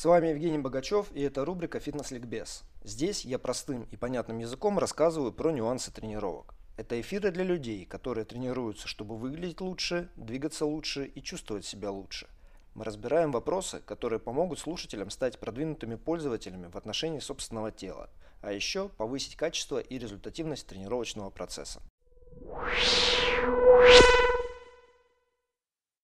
[0.00, 2.62] С вами Евгений Богачев и это рубрика «Фитнес-ликбез».
[2.82, 6.54] Здесь я простым и понятным языком рассказываю про нюансы тренировок.
[6.78, 12.30] Это эфиры для людей, которые тренируются, чтобы выглядеть лучше, двигаться лучше и чувствовать себя лучше.
[12.74, 18.08] Мы разбираем вопросы, которые помогут слушателям стать продвинутыми пользователями в отношении собственного тела,
[18.40, 21.82] а еще повысить качество и результативность тренировочного процесса.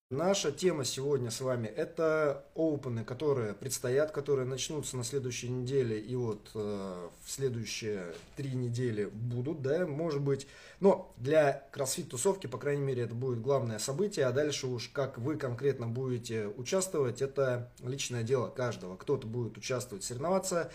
[0.09, 6.15] Наша тема сегодня с вами это опены, которые предстоят, которые начнутся на следующей неделе и
[6.15, 10.47] вот э, в следующие три недели будут, да, может быть.
[10.79, 15.17] Но для кроссфит тусовки, по крайней мере, это будет главное событие, а дальше уж как
[15.17, 18.95] вы конкретно будете участвовать, это личное дело каждого.
[18.95, 20.71] Кто-то будет участвовать, соревноваться,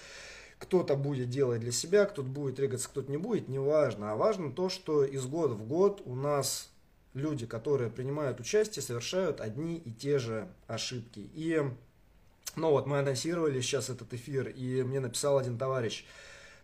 [0.58, 4.12] кто-то будет делать для себя, кто-то будет двигаться, кто-то не будет, неважно.
[4.12, 6.71] А важно то, что из года в год у нас
[7.14, 11.30] люди, которые принимают участие, совершают одни и те же ошибки.
[11.34, 11.62] И,
[12.56, 16.04] ну вот, мы анонсировали сейчас этот эфир, и мне написал один товарищ,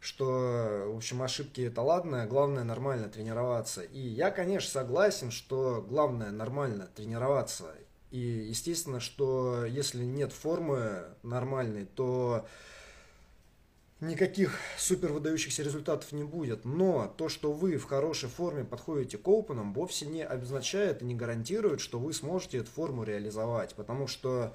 [0.00, 3.82] что, в общем, ошибки это ладно, главное нормально тренироваться.
[3.82, 7.74] И я, конечно, согласен, что главное нормально тренироваться.
[8.10, 12.46] И, естественно, что если нет формы нормальной, то
[14.00, 16.64] никаких супер выдающихся результатов не будет.
[16.64, 21.14] Но то, что вы в хорошей форме подходите к опенам, вовсе не обозначает и не
[21.14, 23.74] гарантирует, что вы сможете эту форму реализовать.
[23.74, 24.54] Потому что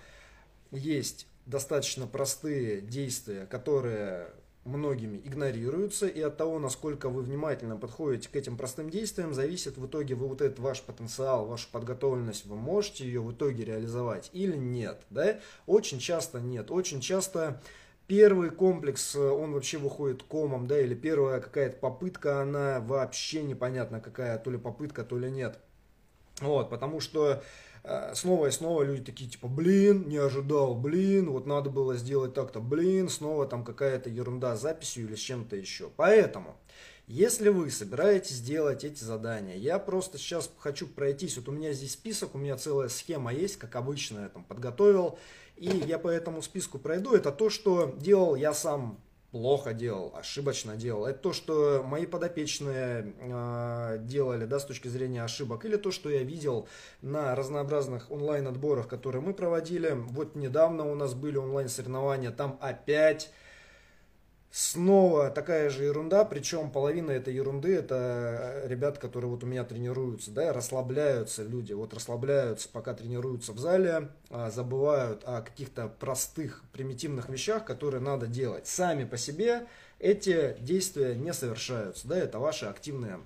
[0.71, 4.29] есть достаточно простые действия, которые
[4.65, 9.85] многими игнорируются, и от того, насколько вы внимательно подходите к этим простым действиям, зависит в
[9.85, 14.55] итоге вы вот этот ваш потенциал, вашу подготовленность, вы можете ее в итоге реализовать или
[14.55, 15.39] нет, да?
[15.65, 17.61] Очень часто нет, очень часто
[18.07, 24.01] Первый комплекс, э, он вообще выходит комом, да, или первая какая-то попытка, она вообще непонятно
[24.01, 25.59] какая, то ли попытка, то ли нет.
[26.41, 27.41] Вот, потому что
[27.83, 32.33] э, снова и снова люди такие, типа, блин, не ожидал, блин, вот надо было сделать
[32.33, 35.89] так-то, блин, снова там какая-то ерунда с записью или с чем-то еще.
[35.95, 36.57] Поэтому,
[37.07, 41.93] если вы собираетесь делать эти задания, я просто сейчас хочу пройтись, вот у меня здесь
[41.93, 45.17] список, у меня целая схема есть, как обычно я там подготовил,
[45.55, 47.13] и я по этому списку пройду.
[47.13, 48.99] Это то, что делал я сам
[49.33, 51.07] плохо делал, ошибочно делал.
[51.07, 56.11] Это то, что мои подопечные э, делали, да, с точки зрения ошибок, или то, что
[56.11, 56.67] я видел
[57.01, 59.89] на разнообразных онлайн-отборах, которые мы проводили.
[59.95, 63.31] Вот недавно у нас были онлайн-соревнования, там опять
[64.55, 69.63] Снова такая же ерунда, причем половина этой ерунды это э, ребят, которые вот у меня
[69.63, 76.61] тренируются, да, расслабляются люди, вот расслабляются, пока тренируются в зале, а, забывают о каких-то простых,
[76.71, 78.67] примитивных вещах, которые надо делать.
[78.67, 79.65] Сами по себе
[79.97, 83.21] эти действия не совершаются, да, это ваши активные,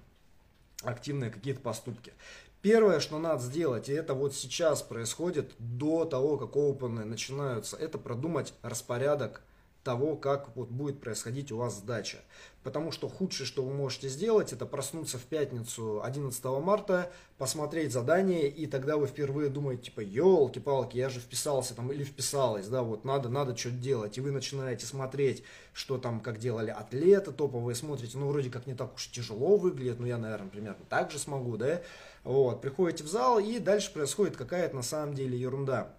[0.84, 2.14] активные какие-то поступки.
[2.62, 7.98] Первое, что надо сделать, и это вот сейчас происходит до того, как опены начинаются, это
[7.98, 9.42] продумать распорядок
[9.88, 12.18] того, как вот будет происходить у вас сдача.
[12.62, 18.50] Потому что худшее, что вы можете сделать, это проснуться в пятницу 11 марта, посмотреть задание,
[18.50, 23.06] и тогда вы впервые думаете, типа, елки-палки, я же вписался там или вписалась, да, вот
[23.06, 24.18] надо, надо что-то делать.
[24.18, 28.74] И вы начинаете смотреть, что там, как делали атлеты топовые, смотрите, ну, вроде как не
[28.74, 31.82] так уж тяжело выглядит, но я, наверное, примерно так же смогу, да.
[32.26, 35.94] Вот, приходите в зал, и дальше происходит какая-то на самом деле ерунда.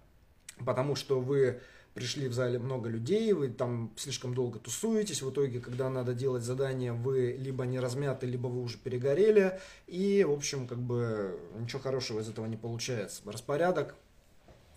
[0.63, 1.61] Потому что вы
[1.93, 6.43] пришли в зале много людей, вы там слишком долго тусуетесь, в итоге, когда надо делать
[6.43, 11.81] задание, вы либо не размяты, либо вы уже перегорели, и, в общем, как бы ничего
[11.81, 13.21] хорошего из этого не получается.
[13.25, 13.95] Распорядок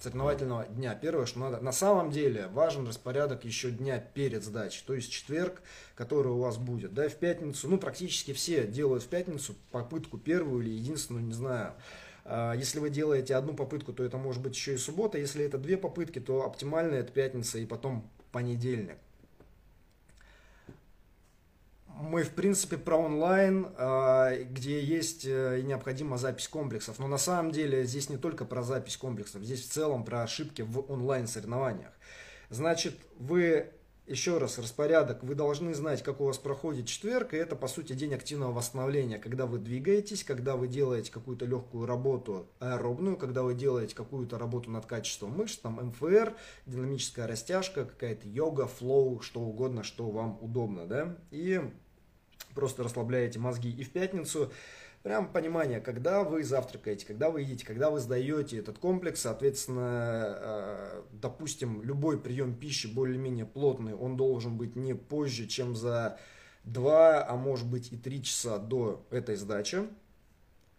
[0.03, 0.95] соревновательного дня.
[0.95, 5.63] Первое, что надо, на самом деле важен распорядок еще дня перед сдачей, то есть четверг,
[5.95, 10.65] который у вас будет, да, в пятницу, ну, практически все делают в пятницу попытку первую
[10.65, 11.75] или единственную, не знаю,
[12.25, 15.19] если вы делаете одну попытку, то это может быть еще и суббота.
[15.19, 18.97] Если это две попытки, то оптимально это пятница и потом понедельник.
[22.03, 26.99] Мы, в принципе, про онлайн, а, где есть э, необходима запись комплексов.
[26.99, 30.63] Но на самом деле здесь не только про запись комплексов, здесь в целом про ошибки
[30.63, 31.93] в онлайн соревнованиях.
[32.51, 33.71] Значит, вы
[34.13, 35.25] еще раз, распорядок.
[35.25, 39.19] Вы должны знать, как у вас проходит четверг, и это, по сути, день активного восстановления,
[39.19, 44.71] когда вы двигаетесь, когда вы делаете какую-то легкую работу аэробную, когда вы делаете какую-то работу
[44.71, 46.37] над качеством мышц, там МФР,
[46.67, 51.61] динамическая растяжка, какая-то йога, флоу, что угодно, что вам удобно, да, и
[52.55, 53.71] просто расслабляете мозги.
[53.71, 54.53] И в пятницу
[55.03, 61.03] прям понимание, когда вы завтракаете, когда вы едите, когда вы сдаете этот комплекс, соответственно, э,
[61.13, 66.19] допустим, любой прием пищи более-менее плотный, он должен быть не позже, чем за
[66.65, 69.89] 2, а может быть и 3 часа до этой сдачи.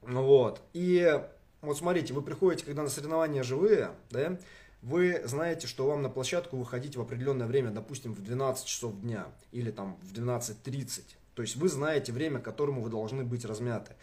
[0.02, 0.62] Вот.
[0.74, 1.22] И
[1.62, 4.38] вот смотрите, вы приходите, когда на соревнования живые, да,
[4.82, 9.28] вы знаете, что вам на площадку выходить в определенное время, допустим, в 12 часов дня
[9.52, 11.04] или там в 12.30.
[11.36, 13.96] То есть вы знаете время, к которому вы должны быть размяты.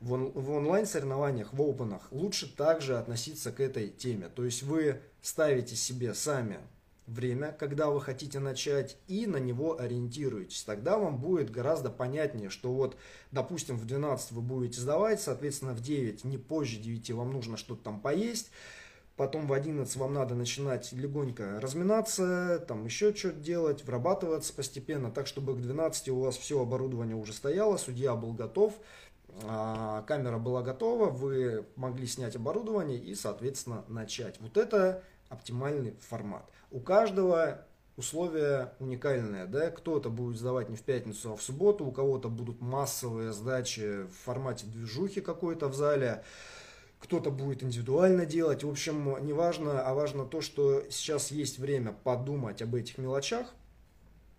[0.00, 4.28] В, он, в онлайн-соревнованиях, в опенах лучше также относиться к этой теме.
[4.28, 6.58] То есть вы ставите себе сами
[7.08, 10.62] время, когда вы хотите начать, и на него ориентируетесь.
[10.62, 12.96] Тогда вам будет гораздо понятнее, что вот,
[13.32, 17.84] допустим, в 12 вы будете сдавать, соответственно, в 9, не позже 9 вам нужно что-то
[17.84, 18.50] там поесть,
[19.18, 25.26] потом в 11 вам надо начинать легонько разминаться, там еще что-то делать, врабатываться постепенно, так,
[25.26, 28.74] чтобы к 12 у вас все оборудование уже стояло, судья был готов,
[29.42, 34.40] а, камера была готова, вы могли снять оборудование и, соответственно, начать.
[34.40, 36.48] Вот это оптимальный формат.
[36.70, 37.66] У каждого
[37.96, 42.60] условия уникальные, да, кто-то будет сдавать не в пятницу, а в субботу, у кого-то будут
[42.60, 46.22] массовые сдачи в формате движухи какой-то в зале,
[47.00, 51.94] кто-то будет индивидуально делать, в общем, не важно, а важно то, что сейчас есть время
[52.04, 53.46] подумать об этих мелочах,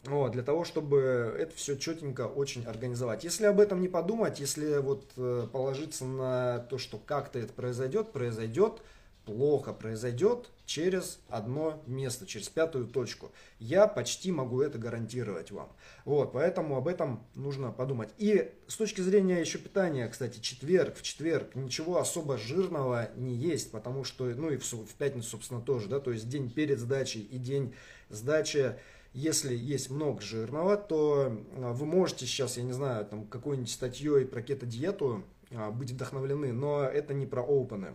[0.05, 3.23] вот, для того, чтобы это все четенько очень организовать.
[3.23, 8.11] Если об этом не подумать, если вот э, положиться на то, что как-то это произойдет,
[8.11, 8.81] произойдет,
[9.29, 13.31] плохо произойдет через одно место, через пятую точку.
[13.59, 15.71] Я почти могу это гарантировать вам.
[16.03, 18.09] Вот, поэтому об этом нужно подумать.
[18.17, 23.71] И с точки зрения еще питания, кстати, четверг, в четверг ничего особо жирного не есть,
[23.71, 27.21] потому что, ну и в, в пятницу, собственно, тоже, да, то есть день перед сдачей
[27.21, 27.75] и день
[28.09, 28.75] сдачи,
[29.13, 34.25] если есть много жирного, то а, вы можете сейчас, я не знаю, там какой-нибудь статьей
[34.25, 37.93] про кето-диету а, быть вдохновлены, но это не про опены.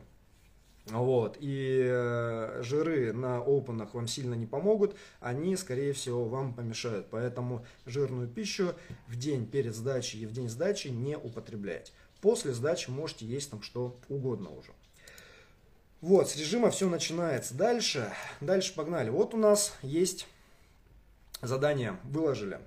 [0.87, 7.07] Вот, и э, жиры на опенах вам сильно не помогут, они, скорее всего, вам помешают.
[7.11, 8.75] Поэтому жирную пищу
[9.09, 11.93] в день перед сдачей и в день сдачи не употреблять.
[12.21, 14.73] После сдачи можете есть там что угодно уже.
[16.03, 17.55] Вот, с режима все начинается.
[17.55, 19.09] Дальше, дальше погнали.
[19.09, 20.27] Вот у нас есть
[21.41, 22.61] задание, выложили.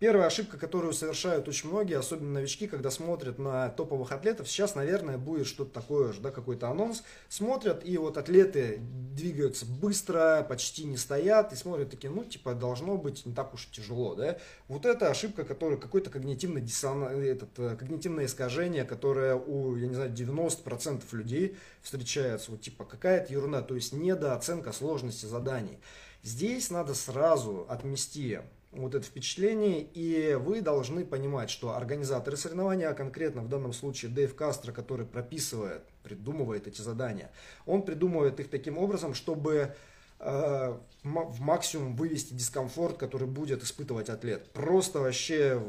[0.00, 5.18] Первая ошибка, которую совершают очень многие, особенно новички, когда смотрят на топовых атлетов, сейчас, наверное,
[5.18, 7.02] будет что-то такое же, да, какой-то анонс.
[7.28, 12.96] Смотрят, и вот атлеты двигаются быстро, почти не стоят, и смотрят такие, ну, типа, должно
[12.96, 14.38] быть не так уж тяжело, да.
[14.68, 17.04] Вот это ошибка, которая какой-то когнитивный диссон...
[17.04, 22.52] этот, э, когнитивное искажение, которое у, я не знаю, 90% людей встречается.
[22.52, 25.78] Вот, типа, какая-то ерунда, то есть недооценка сложности заданий.
[26.22, 28.38] Здесь надо сразу отмести
[28.72, 34.12] вот это впечатление, и вы должны понимать, что организаторы соревнования, а конкретно в данном случае
[34.12, 37.32] Дэйв Кастро, который прописывает, придумывает эти задания,
[37.66, 39.74] он придумывает их таким образом, чтобы
[40.20, 44.50] э, в максимум вывести дискомфорт, который будет испытывать атлет.
[44.52, 45.60] Просто вообще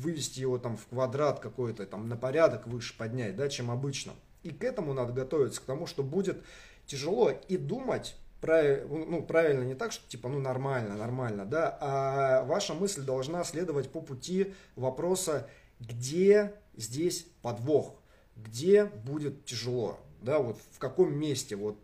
[0.00, 4.12] вывести его там в квадрат какой-то, там на порядок выше поднять, да, чем обычно.
[4.42, 6.42] И к этому надо готовиться, к тому, что будет
[6.86, 12.74] тяжело и думать ну, правильно не так, что типа, ну, нормально, нормально, да, а ваша
[12.74, 15.48] мысль должна следовать по пути вопроса,
[15.78, 17.94] где здесь подвох,
[18.36, 21.76] где будет тяжело, да, вот в каком месте вот,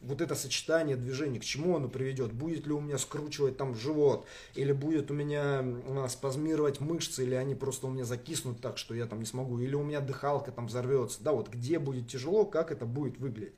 [0.00, 4.26] вот это сочетание движений, к чему оно приведет, будет ли у меня скручивать там живот,
[4.54, 5.64] или будет у меня
[6.08, 9.74] спазмировать мышцы, или они просто у меня закиснут так, что я там не смогу, или
[9.74, 13.54] у меня дыхалка там взорвется, да, вот где будет тяжело, как это будет выглядеть.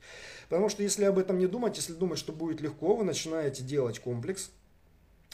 [0.48, 3.98] Потому что если об этом не думать, если думать, что будет легко, вы начинаете делать
[3.98, 4.50] комплекс,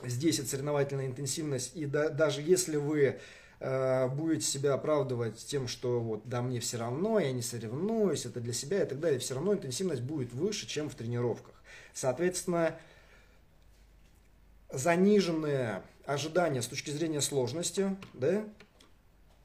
[0.04, 3.18] здесь это соревновательная интенсивность, и да, даже если вы
[3.58, 8.40] Э, будете себя оправдывать тем, что вот да мне все равно, я не соревнуюсь, это
[8.40, 11.54] для себя и так далее, все равно интенсивность будет выше, чем в тренировках.
[11.94, 12.76] Соответственно,
[14.70, 18.44] заниженные ожидания с точки зрения сложности, да,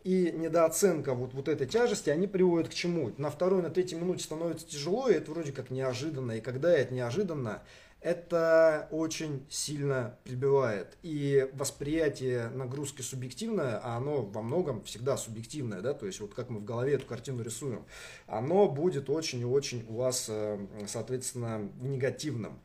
[0.03, 3.13] и недооценка вот, вот этой тяжести, они приводят к чему?
[3.17, 6.33] На второй, на третьей минуте становится тяжело, и это вроде как неожиданно.
[6.33, 7.61] И когда это неожиданно,
[8.01, 10.97] это очень сильно прибивает.
[11.03, 16.49] И восприятие нагрузки субъективное, а оно во многом всегда субъективное, да, то есть вот как
[16.49, 17.85] мы в голове эту картину рисуем,
[18.25, 22.59] оно будет очень и очень у вас, э, соответственно, негативным.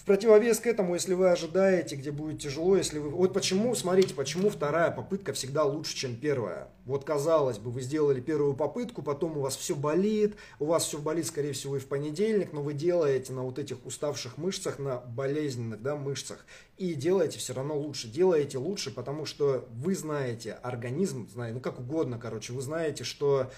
[0.00, 3.10] В противовес к этому, если вы ожидаете, где будет тяжело, если вы...
[3.10, 6.68] Вот почему, смотрите, почему вторая попытка всегда лучше, чем первая.
[6.86, 10.96] Вот казалось бы, вы сделали первую попытку, потом у вас все болит, у вас все
[10.96, 14.96] болит, скорее всего, и в понедельник, но вы делаете на вот этих уставших мышцах, на
[15.00, 16.46] болезненных да, мышцах,
[16.78, 18.08] и делаете все равно лучше.
[18.08, 23.50] Делаете лучше, потому что вы знаете организм, знаете, ну как угодно, короче, вы знаете, что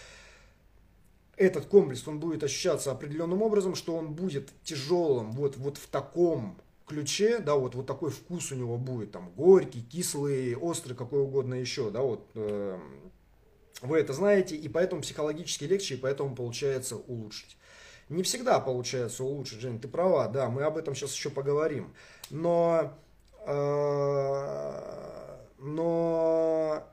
[1.37, 6.59] этот комплекс, он будет ощущаться определенным образом, что он будет тяжелым вот, вот в таком
[6.87, 11.55] ключе, да, вот, вот такой вкус у него будет, там, горький, кислый, острый, какой угодно
[11.55, 12.79] еще, да, вот, э,
[13.81, 17.57] вы это знаете, и поэтому психологически легче, и поэтому получается улучшить.
[18.09, 21.95] Не всегда получается улучшить, Жень, ты права, да, мы об этом сейчас еще поговорим.
[22.31, 22.93] Но,
[23.47, 26.92] э, но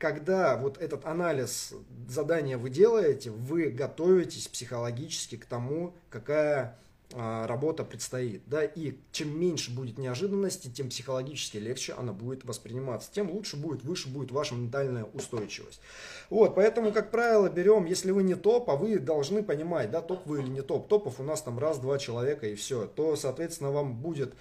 [0.00, 1.74] когда вот этот анализ
[2.08, 6.78] задания вы делаете, вы готовитесь психологически к тому, какая
[7.12, 13.10] а, работа предстоит, да, и чем меньше будет неожиданности, тем психологически легче она будет восприниматься,
[13.12, 15.82] тем лучше будет, выше будет ваша ментальная устойчивость.
[16.30, 20.24] Вот, поэтому, как правило, берем, если вы не топ, а вы должны понимать, да, топ
[20.24, 23.96] вы или не топ, топов у нас там раз-два человека и все, то, соответственно, вам
[23.96, 24.32] будет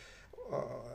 [0.51, 0.88] а,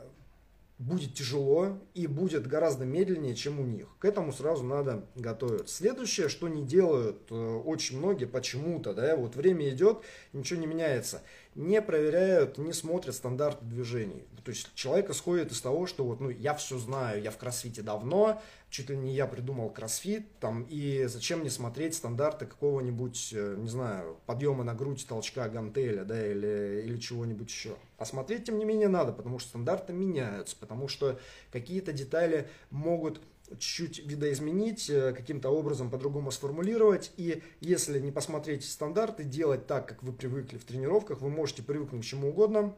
[0.77, 3.87] будет тяжело и будет гораздо медленнее, чем у них.
[3.99, 5.75] К этому сразу надо готовиться.
[5.75, 9.99] Следующее, что не делают э, очень многие почему-то, да, вот время идет,
[10.33, 11.21] ничего не меняется
[11.55, 14.23] не проверяют, не смотрят стандарты движений.
[14.43, 17.81] То есть человек исходит из того, что вот, ну, я все знаю, я в кроссфите
[17.81, 23.55] давно, чуть ли не я придумал кроссфит, там, и зачем мне смотреть стандарты какого-нибудь, э,
[23.57, 27.75] не знаю, подъема на грудь, толчка, гантеля, да, или, или чего-нибудь еще.
[27.97, 31.17] А смотреть, тем не менее, надо, потому что стандарты меняются, потому что
[31.51, 33.21] какие-то детали могут
[33.57, 37.11] чуть-чуть видоизменить, э, каким-то образом по-другому сформулировать.
[37.17, 42.03] И если не посмотреть стандарты, делать так, как вы привыкли в тренировках, вы можете привыкнуть
[42.03, 42.75] к чему угодно,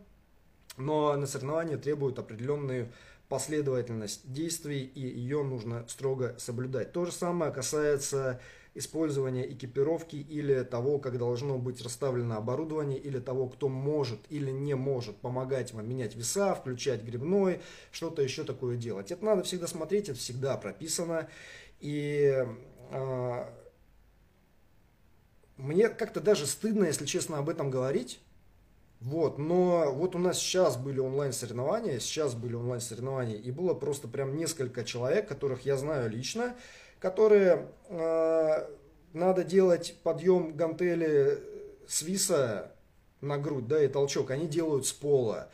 [0.77, 2.91] но на соревнования требуют определенную
[3.29, 6.93] последовательность действий, и ее нужно строго соблюдать.
[6.93, 8.39] То же самое касается
[8.77, 14.75] использования экипировки или того, как должно быть расставлено оборудование, или того, кто может или не
[14.75, 19.11] может помогать вам менять веса, включать грибной, что-то еще такое делать.
[19.11, 21.27] Это надо всегда смотреть, это всегда прописано.
[21.79, 22.45] И
[22.91, 23.45] э,
[25.57, 28.19] мне как-то даже стыдно, если честно, об этом говорить.
[28.99, 34.35] Вот, но вот у нас сейчас были онлайн-соревнования, сейчас были онлайн-соревнования, и было просто прям
[34.35, 36.55] несколько человек, которых я знаю лично,
[36.99, 38.67] которые э,
[39.13, 41.39] надо делать подъем гантели
[41.87, 42.71] с виса
[43.21, 45.49] на грудь, да, и толчок, они делают с пола.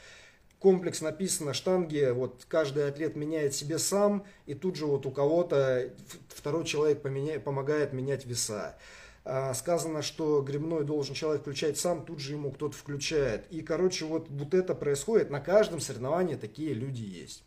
[0.60, 5.90] Комплекс написано, штанги, вот каждый атлет меняет себе сам, и тут же вот у кого-то
[6.30, 8.78] второй человек поменяет, помогает менять веса.
[9.26, 13.46] А, сказано, что грибной должен человек включать сам, тут же ему кто-то включает.
[13.52, 15.30] И, короче, вот, вот это происходит.
[15.30, 17.44] На каждом соревновании такие люди есть.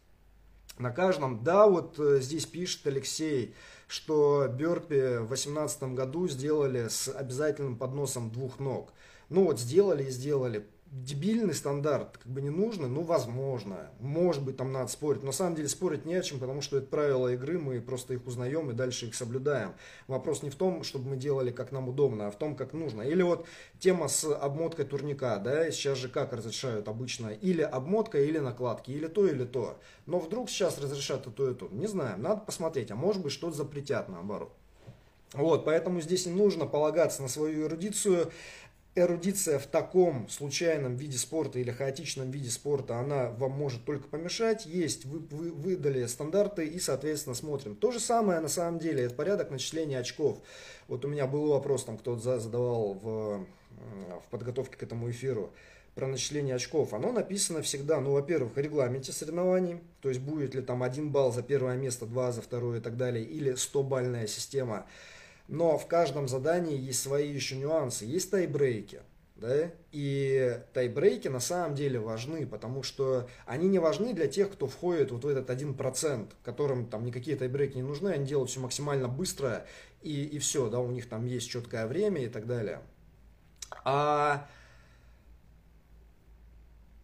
[0.78, 3.54] На каждом, да, вот э, здесь пишет Алексей,
[3.86, 8.92] что Бёрпи в 2018 году сделали с обязательным подносом двух ног.
[9.28, 13.90] Ну вот сделали и сделали дебильный стандарт как бы не нужно, ну, возможно.
[14.00, 15.22] Может быть, там надо спорить.
[15.22, 18.14] Но на самом деле спорить не о чем, потому что это правила игры, мы просто
[18.14, 19.74] их узнаем и дальше их соблюдаем.
[20.06, 23.02] Вопрос не в том, чтобы мы делали как нам удобно, а в том, как нужно.
[23.02, 23.46] Или вот
[23.78, 29.06] тема с обмоткой турника, да, сейчас же как разрешают обычно, или обмотка, или накладки, или
[29.06, 29.78] то, или то.
[30.06, 31.68] Но вдруг сейчас разрешат и то, и то.
[31.70, 34.52] Не знаю, надо посмотреть, а может быть что-то запретят наоборот.
[35.32, 38.30] Вот, поэтому здесь не нужно полагаться на свою эрудицию
[38.96, 44.66] эрудиция в таком случайном виде спорта или хаотичном виде спорта, она вам может только помешать.
[44.66, 47.76] Есть, вы, вы выдали стандарты и, соответственно, смотрим.
[47.76, 50.38] То же самое на самом деле, это порядок начисления очков.
[50.88, 53.46] Вот у меня был вопрос, там кто-то задавал в,
[54.20, 55.52] в подготовке к этому эфиру
[55.94, 60.60] про начисление очков, оно написано всегда, ну, во-первых, в регламенте соревнований, то есть будет ли
[60.60, 64.84] там один балл за первое место, два за второе и так далее, или 100-бальная система.
[65.48, 68.04] Но в каждом задании есть свои еще нюансы.
[68.04, 69.00] Есть тайбрейки.
[69.36, 69.70] Да?
[69.92, 75.10] И тайбрейки на самом деле важны, потому что они не важны для тех, кто входит
[75.10, 79.66] вот в этот 1%, которым там никакие тайбрейки не нужны, они делают все максимально быстро
[80.00, 82.80] и, и все, да, у них там есть четкое время и так далее.
[83.84, 84.48] А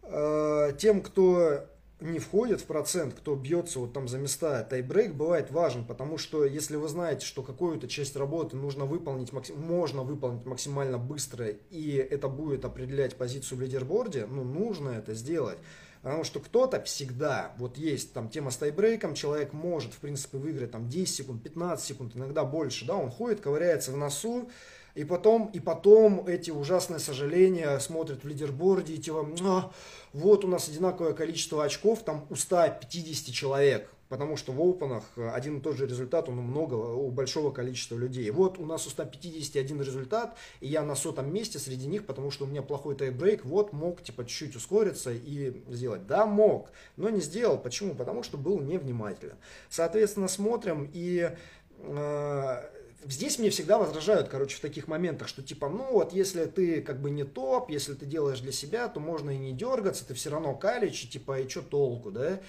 [0.03, 1.67] э, тем, кто
[2.03, 6.45] не входит в процент, кто бьется вот там за места, тайбрейк бывает важен, потому что
[6.45, 12.29] если вы знаете, что какую-то часть работы нужно выполнить, можно выполнить максимально быстро, и это
[12.29, 15.59] будет определять позицию в лидерборде, ну, нужно это сделать.
[16.03, 20.73] Потому что кто-то всегда, вот есть там тема с тайбрейком, человек может, в принципе, выиграть
[20.73, 24.51] там 10 секунд, 15 секунд, иногда больше, да, он ходит, ковыряется в носу,
[24.95, 29.71] и потом, и потом эти ужасные сожаления смотрят в лидерборде, и типа, а,
[30.13, 35.57] вот у нас одинаковое количество очков, там у 150 человек, потому что в опенах один
[35.57, 38.31] и тот же результат, он много, у большого количества людей.
[38.31, 42.45] Вот у нас у 151 результат, и я на сотом месте среди них, потому что
[42.45, 46.07] у меня плохой тайбрейк, вот мог типа чуть-чуть ускориться и сделать.
[46.07, 46.69] Да, мог,
[46.99, 47.57] но не сделал.
[47.57, 47.95] Почему?
[47.95, 49.37] Потому что был невнимателен.
[49.71, 51.31] Соответственно, смотрим и
[51.79, 52.63] э,
[53.05, 57.01] Здесь мне всегда возражают, короче, в таких моментах, что типа, ну вот, если ты как
[57.01, 60.31] бы не топ, если ты делаешь для себя, то можно и не дергаться, ты все
[60.31, 62.41] равно калич, и типа, и что толку, да?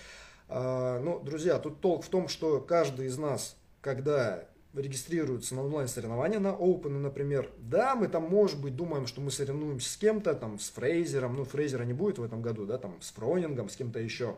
[0.50, 6.39] А, ну, друзья, тут толк в том, что каждый из нас, когда регистрируются на онлайн-соревнования
[6.39, 10.60] на Open, например, да, мы там, может быть, думаем, что мы соревнуемся с кем-то, там,
[10.60, 14.00] с Фрейзером, ну, Фрейзера не будет в этом году, да, там, с Фронингом, с кем-то
[14.00, 14.36] еще,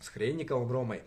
[0.00, 1.02] с Хренниковым, Ромой,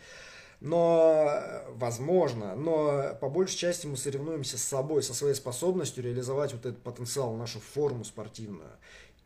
[0.61, 6.65] но, возможно, но по большей части мы соревнуемся с собой, со своей способностью реализовать вот
[6.65, 8.71] этот потенциал, нашу форму спортивную.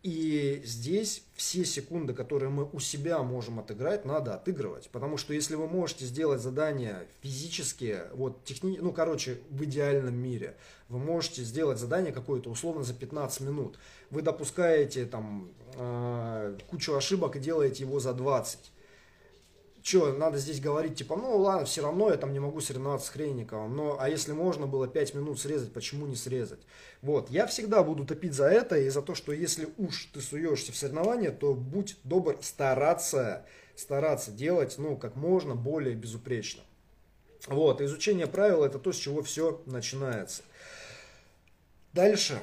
[0.03, 4.89] И здесь все секунды, которые мы у себя можем отыграть, надо отыгрывать.
[4.89, 8.77] Потому что если вы можете сделать задание физически, вот техни...
[8.81, 10.57] ну, короче, в идеальном мире,
[10.89, 13.79] вы можете сделать задание какое-то условно за 15 минут.
[14.09, 18.72] Вы допускаете там э, кучу ошибок и делаете его за 20
[19.83, 23.09] что, надо здесь говорить, типа, ну ладно, все равно я там не могу соревноваться с
[23.09, 26.61] Хренниковым, но, а если можно было 5 минут срезать, почему не срезать?
[27.01, 30.71] Вот, я всегда буду топить за это и за то, что если уж ты суешься
[30.71, 36.63] в соревнования, то будь добр стараться, стараться делать, ну, как можно более безупречно.
[37.47, 40.43] Вот, изучение правил это то, с чего все начинается.
[41.91, 42.41] Дальше.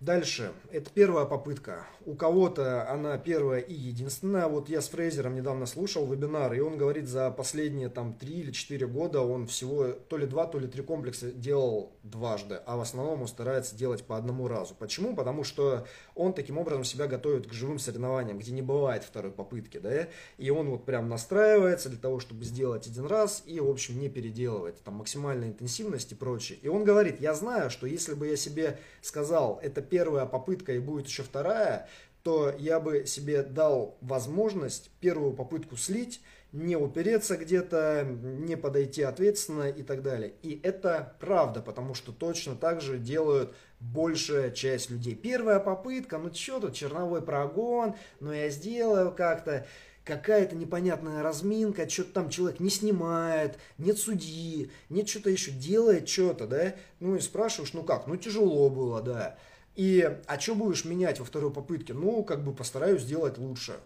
[0.00, 1.86] Дальше, это первая попытка.
[2.06, 4.46] У кого-то она первая и единственная.
[4.46, 8.50] Вот я с Фрейзером недавно слушал вебинар, и он говорит, за последние там 3 или
[8.50, 12.80] 4 года он всего то ли 2, то ли 3 комплекса делал дважды, а в
[12.80, 14.74] основном он старается делать по одному разу.
[14.74, 15.14] Почему?
[15.14, 19.76] Потому что он таким образом себя готовит к живым соревнованиям, где не бывает второй попытки,
[19.76, 24.00] да, и он вот прям настраивается для того, чтобы сделать один раз и, в общем,
[24.00, 26.58] не переделывает, там максимальная интенсивность и прочее.
[26.62, 30.78] И он говорит, я знаю, что если бы я себе сказал, это первая попытка и
[30.78, 31.88] будет еще вторая,
[32.22, 36.20] то я бы себе дал возможность первую попытку слить,
[36.52, 40.34] не упереться где-то, не подойти ответственно и так далее.
[40.42, 45.14] И это правда, потому что точно так же делают большая часть людей.
[45.14, 49.66] Первая попытка, ну что тут, черновой прогон, ну я сделаю как-то
[50.04, 56.46] какая-то непонятная разминка, что-то там человек не снимает, нет судьи, нет что-то еще, делает что-то,
[56.46, 59.38] да, ну и спрашиваешь, ну как, ну тяжело было, да,
[59.76, 61.94] и, а что будешь менять во второй попытке?
[61.94, 63.80] Ну, как бы постараюсь сделать лучше.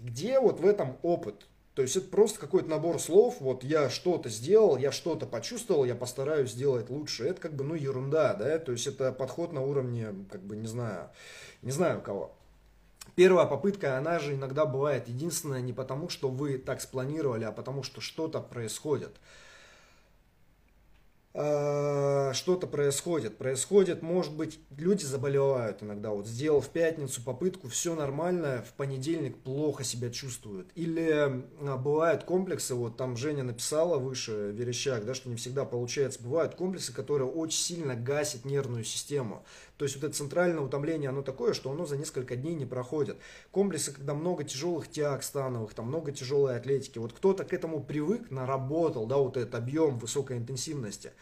[0.00, 1.46] Где вот в этом опыт?
[1.74, 5.96] То есть это просто какой-то набор слов, вот я что-то сделал, я что-то почувствовал, я
[5.96, 7.24] постараюсь сделать лучше.
[7.24, 10.68] Это как бы, ну, ерунда, да, то есть это подход на уровне, как бы, не
[10.68, 11.10] знаю,
[11.62, 12.32] не знаю кого.
[13.16, 17.82] Первая попытка, она же иногда бывает единственная не потому, что вы так спланировали, а потому
[17.82, 19.16] что что-то происходит.
[21.36, 23.38] Э, что-то происходит.
[23.38, 26.10] Происходит, может быть, люди заболевают иногда.
[26.10, 30.70] Вот сделал в пятницу попытку, все нормально, в понедельник плохо себя чувствуют.
[30.76, 36.22] Или а, бывают комплексы, вот там Женя написала выше, Верещак, да, что не всегда получается.
[36.22, 39.44] Бывают комплексы, которые очень сильно гасят нервную систему.
[39.76, 43.16] То есть вот это центральное утомление, оно такое, что оно за несколько дней не проходит.
[43.50, 46.98] Комплексы, когда много тяжелых тяг становых, там много тяжелой атлетики.
[46.98, 51.12] Вот кто-то к этому привык, наработал, да, вот этот объем высокой интенсивности.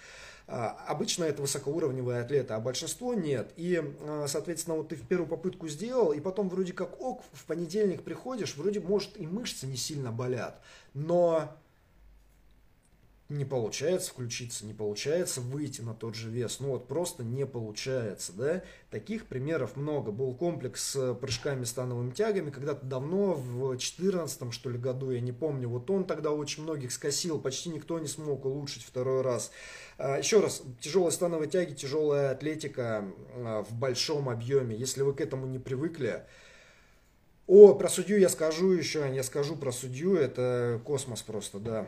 [0.49, 3.53] А, обычно это высокоуровневые атлеты, а большинство нет.
[3.57, 7.45] И, а, соответственно, вот ты в первую попытку сделал, и потом вроде как ок, в
[7.47, 10.61] понедельник приходишь, вроде, может, и мышцы не сильно болят,
[10.95, 11.57] но
[13.33, 16.61] не получается включиться, не получается выйти на тот же вес.
[16.61, 18.63] Ну вот просто не получается, да.
[18.91, 20.13] Таких примеров много.
[20.13, 25.33] Был комплекс с прыжками становыми тягами, когда-то давно, в 14 что ли году, я не
[25.33, 29.51] помню, вот он тогда очень многих скосил, почти никто не смог улучшить второй раз.
[29.99, 34.77] А, еще раз, тяжелые становые тяги, тяжелая атлетика а, в большом объеме.
[34.77, 36.25] Если вы к этому не привыкли,
[37.47, 41.87] о, про судью я скажу еще, я скажу про судью, это космос просто, да.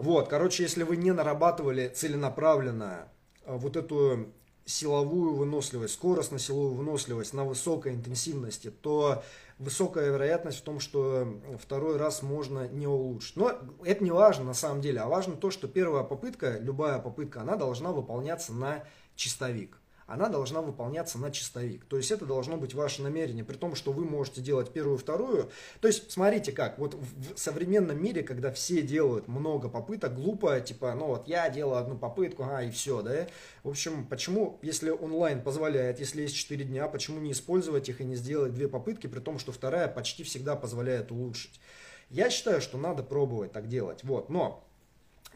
[0.00, 3.08] Вот, короче, если вы не нарабатывали целенаправленно
[3.44, 4.32] а, вот эту
[4.64, 9.22] силовую выносливость, скоростно-силовую выносливость на высокой интенсивности, то
[9.58, 13.36] высокая вероятность в том, что второй раз можно не улучшить.
[13.36, 17.40] Но это не важно на самом деле, а важно то, что первая попытка, любая попытка,
[17.40, 18.84] она должна выполняться на
[19.16, 21.84] чистовик она должна выполняться на чистовик.
[21.84, 25.50] То есть это должно быть ваше намерение, при том, что вы можете делать первую, вторую.
[25.80, 30.94] То есть смотрите как, вот в современном мире, когда все делают много попыток, глупо, типа,
[30.94, 33.26] ну вот я делаю одну попытку, а и все, да.
[33.62, 38.04] В общем, почему, если онлайн позволяет, если есть 4 дня, почему не использовать их и
[38.04, 41.60] не сделать две попытки, при том, что вторая почти всегда позволяет улучшить.
[42.08, 44.02] Я считаю, что надо пробовать так делать.
[44.04, 44.67] Вот, но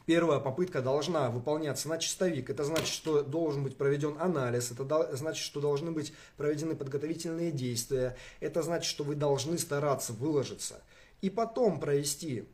[0.07, 2.51] Первая попытка должна выполняться на чистовик.
[2.51, 4.71] Это значит, что должен быть проведен анализ.
[4.71, 8.17] Это значит, что должны быть проведены подготовительные действия.
[8.41, 10.83] Это значит, что вы должны стараться выложиться.
[11.21, 12.45] И потом провести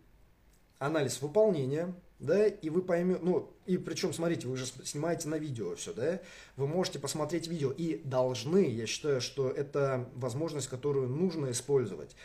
[0.79, 5.75] анализ выполнения, да, и вы поймете, ну, и причем, смотрите, вы же снимаете на видео
[5.77, 6.21] все, да,
[6.57, 12.17] вы можете посмотреть видео и должны, я считаю, что это возможность, которую нужно использовать.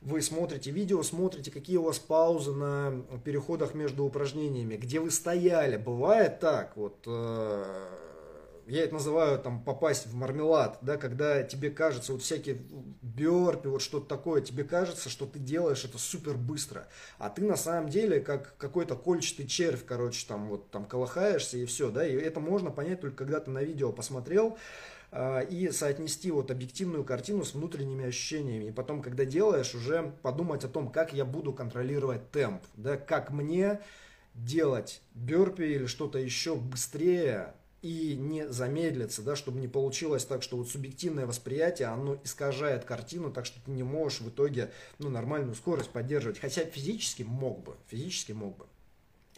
[0.00, 5.76] Вы смотрите видео, смотрите, какие у вас паузы на переходах между упражнениями, где вы стояли.
[5.76, 7.86] Бывает так, вот э,
[8.66, 12.62] я это называю там попасть в мармелад, да, когда тебе кажется, вот всякие
[13.02, 17.56] бёрпи, вот что-то такое, тебе кажется, что ты делаешь это супер быстро, а ты на
[17.56, 22.14] самом деле как какой-то кольчатый червь, короче, там вот там колыхаешься и все, да, и
[22.14, 24.56] это можно понять только когда ты на видео посмотрел,
[25.12, 28.66] и соотнести вот объективную картину с внутренними ощущениями.
[28.66, 33.30] И потом, когда делаешь, уже подумать о том, как я буду контролировать темп, да, как
[33.30, 33.80] мне
[34.34, 40.56] делать бёрпи или что-то еще быстрее, и не замедлиться, да, чтобы не получилось так, что
[40.56, 45.54] вот субъективное восприятие, оно искажает картину, так что ты не можешь в итоге ну, нормальную
[45.54, 46.38] скорость поддерживать.
[46.38, 48.66] Хотя физически мог бы, физически мог бы.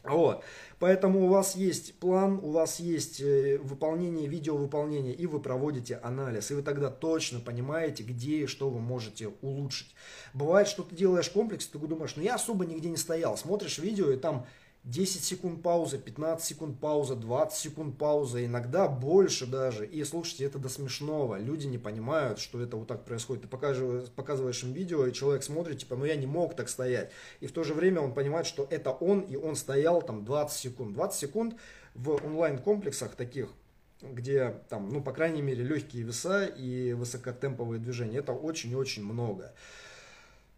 [0.04, 0.42] Вот.
[0.80, 5.96] Поэтому у вас есть план, у вас есть э, выполнение, видео выполнение, и вы проводите
[6.02, 6.50] анализ.
[6.50, 9.94] И вы тогда точно понимаете, где и что вы можете улучшить.
[10.34, 13.36] Бывает, что ты делаешь комплекс, ты думаешь, ну я особо нигде не стоял.
[13.36, 14.44] Смотришь видео, и там
[14.84, 19.86] 10 секунд пауза, 15 секунд пауза, 20 секунд пауза, иногда больше даже.
[19.86, 21.38] И слушайте, это до смешного.
[21.38, 23.42] Люди не понимают, что это вот так происходит.
[23.42, 27.12] Ты показываешь, показываешь им видео, и человек смотрит, типа, ну я не мог так стоять.
[27.38, 30.58] И в то же время он понимает, что это он, и он стоял там 20
[30.58, 30.94] секунд.
[30.94, 31.56] 20 секунд
[31.94, 33.50] в онлайн-комплексах таких,
[34.00, 38.18] где там, ну, по крайней мере, легкие веса и высокотемповые движения.
[38.18, 39.44] Это очень-очень много.
[39.44, 39.52] А,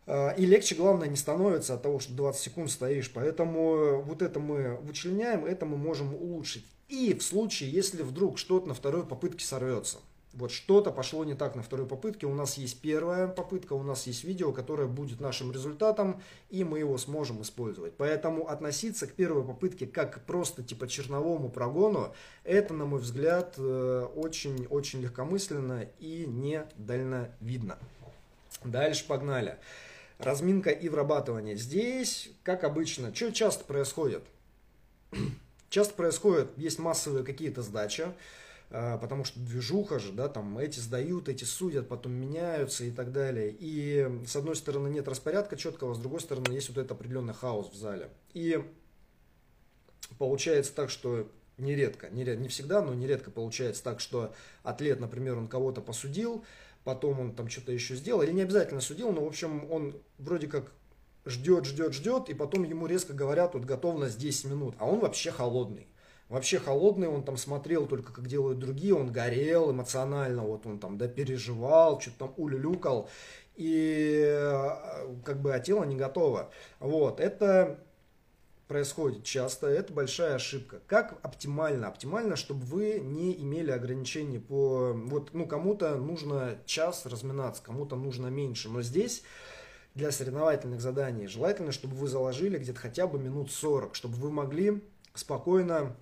[0.07, 3.11] и легче, главное, не становится от того, что 20 секунд стоишь.
[3.13, 6.67] Поэтому вот это мы вычленяем, это мы можем улучшить.
[6.89, 9.99] И в случае, если вдруг что-то на второй попытке сорвется,
[10.35, 14.07] вот что-то пошло не так на второй попытке, у нас есть первая попытка, у нас
[14.07, 17.97] есть видео, которое будет нашим результатом, и мы его сможем использовать.
[17.97, 22.13] Поэтому относиться к первой попытке как просто типа черновому прогону,
[22.43, 27.79] это, на мой взгляд, очень-очень э, легкомысленно и не дальновидно.
[28.65, 29.59] Дальше погнали.
[30.19, 31.57] Разминка и врабатывание.
[31.57, 34.23] Здесь, как обычно, что часто происходит?
[35.71, 38.07] Часто происходит, есть массовые какие-то сдачи,
[38.71, 43.11] а, потому что движуха же, да, там эти сдают, эти судят, потом меняются и так
[43.11, 43.55] далее.
[43.59, 47.71] И с одной стороны нет распорядка четкого, с другой стороны есть вот этот определенный хаос
[47.73, 48.09] в зале.
[48.35, 48.65] И
[50.19, 55.49] получается так, что нередко, нередко, не всегда, но нередко получается так, что атлет, например, он
[55.49, 56.45] кого-то посудил,
[56.85, 60.47] потом он там что-то еще сделал, или не обязательно судил, но, в общем, он вроде
[60.47, 60.73] как
[61.25, 65.31] ждет, ждет, ждет, и потом ему резко говорят, вот готовность 10 минут, а он вообще
[65.31, 65.89] холодный.
[66.29, 70.97] Вообще холодный, он там смотрел только, как делают другие, он горел эмоционально, вот он там,
[70.97, 73.09] да, переживал, что-то там улюлюкал,
[73.57, 74.71] и э,
[75.25, 76.51] как бы, а тело не готово.
[76.81, 77.79] Вот, это
[78.75, 80.81] происходит часто, это большая ошибка.
[80.89, 81.87] Как оптимально?
[81.87, 84.93] Оптимально, чтобы вы не имели ограничений по...
[84.93, 88.69] Вот, ну, кому-то нужно час разминаться, кому-то нужно меньше.
[88.69, 89.23] Но здесь
[89.95, 94.83] для соревновательных заданий желательно, чтобы вы заложили где-то хотя бы минут 40, чтобы вы могли
[95.15, 95.95] спокойно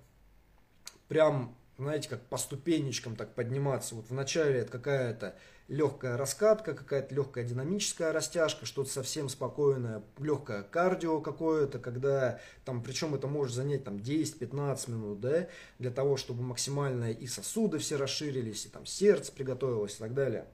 [1.07, 3.93] прям знаете, как по ступенечкам так подниматься.
[3.93, 5.35] Вот вначале это какая-то
[5.67, 13.15] легкая раскатка, какая-то легкая динамическая растяжка, что-то совсем спокойное, легкое кардио какое-то, когда там, причем
[13.15, 15.47] это может занять там 10-15 минут, да,
[15.79, 20.45] для того, чтобы максимально и сосуды все расширились, и там сердце приготовилось и так далее.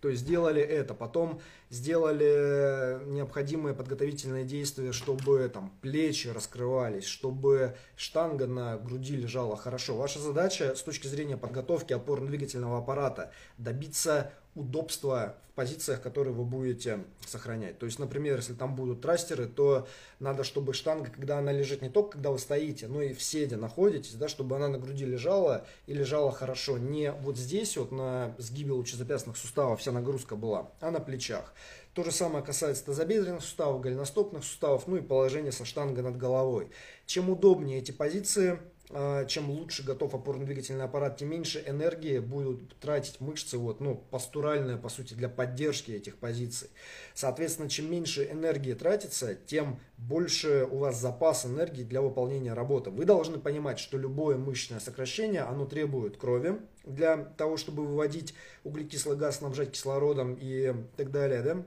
[0.00, 8.46] То есть сделали это, потом сделали необходимые подготовительные действия, чтобы там плечи раскрывались, чтобы штанга
[8.46, 9.96] на груди лежала хорошо.
[9.96, 17.04] Ваша задача с точки зрения подготовки опорно-двигательного аппарата добиться удобства в позициях, которые вы будете
[17.26, 17.78] сохранять.
[17.78, 19.86] То есть, например, если там будут трастеры, то
[20.18, 23.56] надо, чтобы штанга, когда она лежит не только когда вы стоите, но и в седе
[23.56, 26.78] находитесь, да, чтобы она на груди лежала и лежала хорошо.
[26.78, 31.52] Не вот здесь вот на сгибе лучезапястных суставов вся нагрузка была, а на плечах.
[31.96, 36.68] То же самое касается тазобедренных суставов, голеностопных суставов, ну и положения со штангой над головой.
[37.06, 38.58] Чем удобнее эти позиции,
[38.90, 44.76] а, чем лучше готов опорно-двигательный аппарат, тем меньше энергии будут тратить мышцы, вот, ну, постуральная,
[44.76, 46.68] по сути, для поддержки этих позиций.
[47.14, 52.90] Соответственно, чем меньше энергии тратится, тем больше у вас запас энергии для выполнения работы.
[52.90, 59.16] Вы должны понимать, что любое мышечное сокращение, оно требует крови для того, чтобы выводить углекислый
[59.16, 61.64] газ, снабжать кислородом и так далее, да?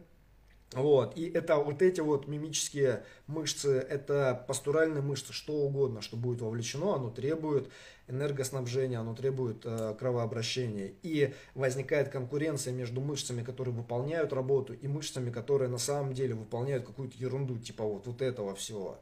[0.73, 6.41] Вот, и это вот эти вот мимические мышцы, это постуральные мышцы, что угодно, что будет
[6.41, 7.69] вовлечено, оно требует
[8.07, 10.93] энергоснабжения, оно требует э, кровообращения.
[11.01, 16.85] И возникает конкуренция между мышцами, которые выполняют работу, и мышцами, которые на самом деле выполняют
[16.85, 18.99] какую-то ерунду, типа вот, вот этого всего.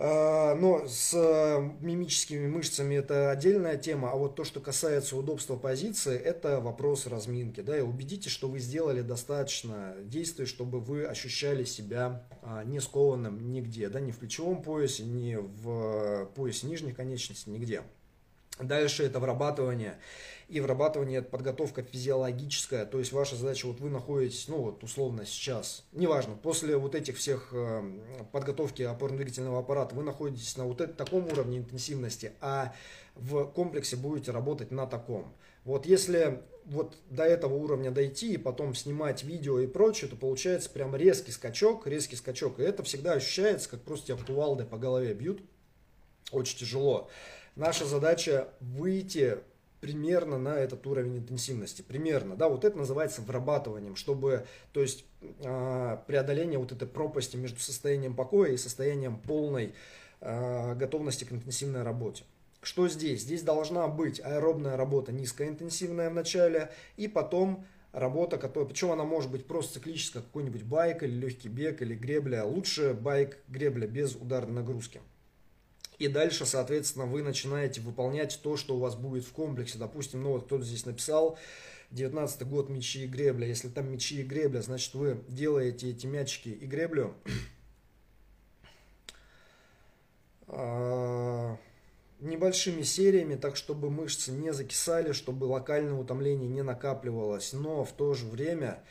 [0.00, 6.16] Но с э, мимическими мышцами это отдельная тема, а вот то, что касается удобства позиции,
[6.16, 7.60] это вопрос разминки.
[7.60, 13.52] Да, и убедитесь, что вы сделали достаточно действий, чтобы вы ощущали себя а, не скованным
[13.52, 17.82] нигде, да, ни в плечевом поясе, ни в поясе нижних конечностей, нигде.
[18.62, 19.98] Дальше это вырабатывание
[20.50, 25.24] и вырабатывание это подготовка физиологическая, то есть ваша задача, вот вы находитесь, ну вот условно
[25.24, 27.82] сейчас, неважно, после вот этих всех э,
[28.32, 32.74] подготовки опорно-двигательного аппарата вы находитесь на вот этом, таком уровне интенсивности, а
[33.14, 35.32] в комплексе будете работать на таком.
[35.64, 40.70] Вот если вот до этого уровня дойти и потом снимать видео и прочее, то получается
[40.70, 42.58] прям резкий скачок, резкий скачок.
[42.58, 45.42] И это всегда ощущается, как просто тебя кувалдой по голове бьют.
[46.32, 47.10] Очень тяжело.
[47.56, 49.38] Наша задача выйти
[49.80, 51.82] примерно на этот уровень интенсивности.
[51.82, 57.60] Примерно, да, вот это называется вырабатыванием, чтобы, то есть э, преодоление вот этой пропасти между
[57.60, 59.74] состоянием покоя и состоянием полной
[60.20, 62.24] э, готовности к интенсивной работе.
[62.62, 63.22] Что здесь?
[63.22, 69.30] Здесь должна быть аэробная работа низкоинтенсивная в начале, и потом работа, которая, причем она может
[69.30, 72.44] быть просто циклическая, какой-нибудь байк или легкий бег или гребля.
[72.44, 75.00] Лучше байк, гребля без ударной нагрузки.
[76.00, 79.76] И дальше, соответственно, вы начинаете выполнять то, что у вас будет в комплексе.
[79.76, 81.38] Допустим, ну вот кто-то здесь написал,
[81.90, 83.46] 19 год мячи и гребля.
[83.46, 87.14] Если там мячи и гребля, значит вы делаете эти мячики и греблю.
[90.52, 91.56] А,
[92.18, 98.14] небольшими сериями, так чтобы мышцы не закисали, чтобы локальное утомление не накапливалось, но в то
[98.14, 98.82] же время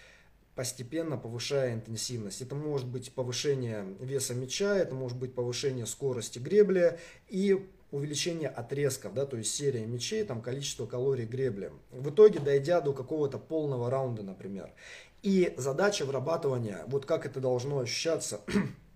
[0.59, 2.41] постепенно повышая интенсивность.
[2.41, 9.13] Это может быть повышение веса мяча, это может быть повышение скорости гребли и увеличение отрезков,
[9.13, 11.71] да, то есть серия мячей, там количество калорий гребли.
[11.91, 14.73] В итоге дойдя до какого-то полного раунда, например.
[15.21, 18.41] И задача вырабатывания, вот как это должно ощущаться,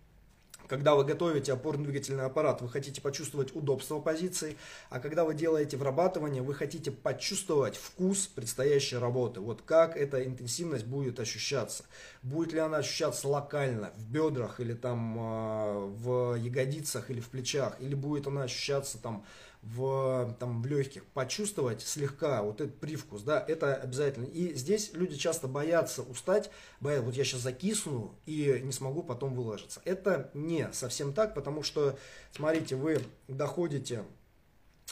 [0.73, 4.57] когда вы готовите опорно-двигательный аппарат, вы хотите почувствовать удобство позиции,
[4.89, 9.39] а когда вы делаете врабатывание, вы хотите почувствовать вкус предстоящей работы.
[9.39, 11.83] Вот как эта интенсивность будет ощущаться.
[12.23, 17.79] Будет ли она ощущаться локально, в бедрах или там а, в ягодицах или в плечах,
[17.79, 19.23] или будет она ощущаться там
[19.63, 24.25] в, там, в легких, почувствовать слегка вот этот привкус, да, это обязательно.
[24.25, 29.33] И здесь люди часто боятся устать, боятся, вот я сейчас закисну и не смогу потом
[29.33, 29.81] выложиться.
[29.85, 31.97] Это не совсем так, потому что,
[32.31, 34.03] смотрите, вы доходите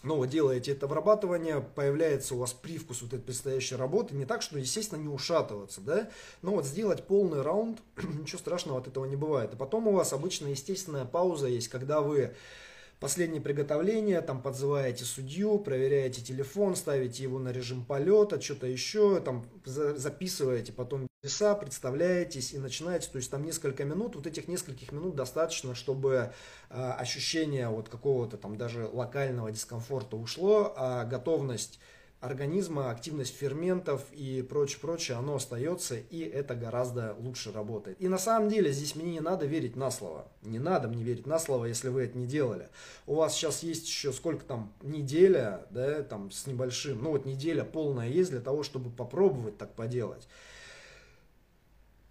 [0.03, 4.41] ну, вы делаете это вырабатывание, появляется у вас привкус вот этой предстоящей работы, не так,
[4.41, 6.09] что, естественно, не ушатываться, да,
[6.41, 9.53] но вот сделать полный раунд, ничего страшного от этого не бывает.
[9.53, 12.33] И потом у вас обычно естественная пауза есть, когда вы
[13.01, 19.43] Последнее приготовление, там подзываете судью, проверяете телефон, ставите его на режим полета, что-то еще, там
[19.65, 25.15] записываете потом веса, представляетесь и начинаете, то есть там несколько минут, вот этих нескольких минут
[25.15, 26.31] достаточно, чтобы
[26.69, 31.79] э, ощущение вот какого-то там даже локального дискомфорта ушло, а готовность
[32.21, 37.97] организма, активность ферментов и прочее, прочее, оно остается, и это гораздо лучше работает.
[37.99, 40.27] И на самом деле здесь мне не надо верить на слово.
[40.43, 42.69] Не надо мне верить на слово, если вы это не делали.
[43.07, 47.63] У вас сейчас есть еще сколько там, неделя, да, там с небольшим, ну вот неделя
[47.63, 50.27] полная есть для того, чтобы попробовать так поделать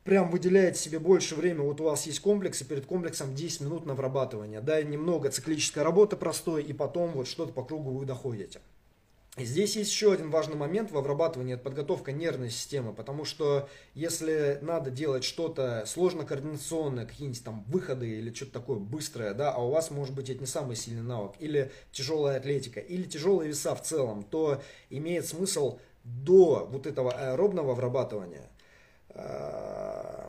[0.03, 3.87] прям выделяете себе больше времени, вот у вас есть комплекс, и перед комплексом 10 минут
[3.87, 8.61] на врабатывание, да, немного циклической работы простой, и потом вот что-то по кругу вы доходите.
[9.37, 14.59] Здесь есть еще один важный момент в обрабатывании, это подготовка нервной системы, потому что если
[14.61, 19.71] надо делать что-то сложно координационное, какие-нибудь там выходы или что-то такое быстрое, да, а у
[19.71, 23.83] вас может быть это не самый сильный навык, или тяжелая атлетика, или тяжелые веса в
[23.83, 28.51] целом, то имеет смысл до вот этого аэробного врабатывания
[29.11, 30.29] э,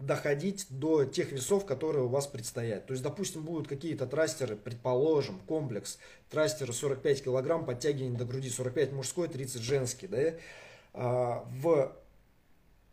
[0.00, 2.86] доходить до тех весов, которые у вас предстоят.
[2.86, 5.98] То есть, допустим, будут какие-то трастеры, предположим, комплекс,
[6.30, 10.34] трастеры 45 килограмм, подтягивание до груди 45 мужской, 30 женский, да,
[10.92, 11.96] а, в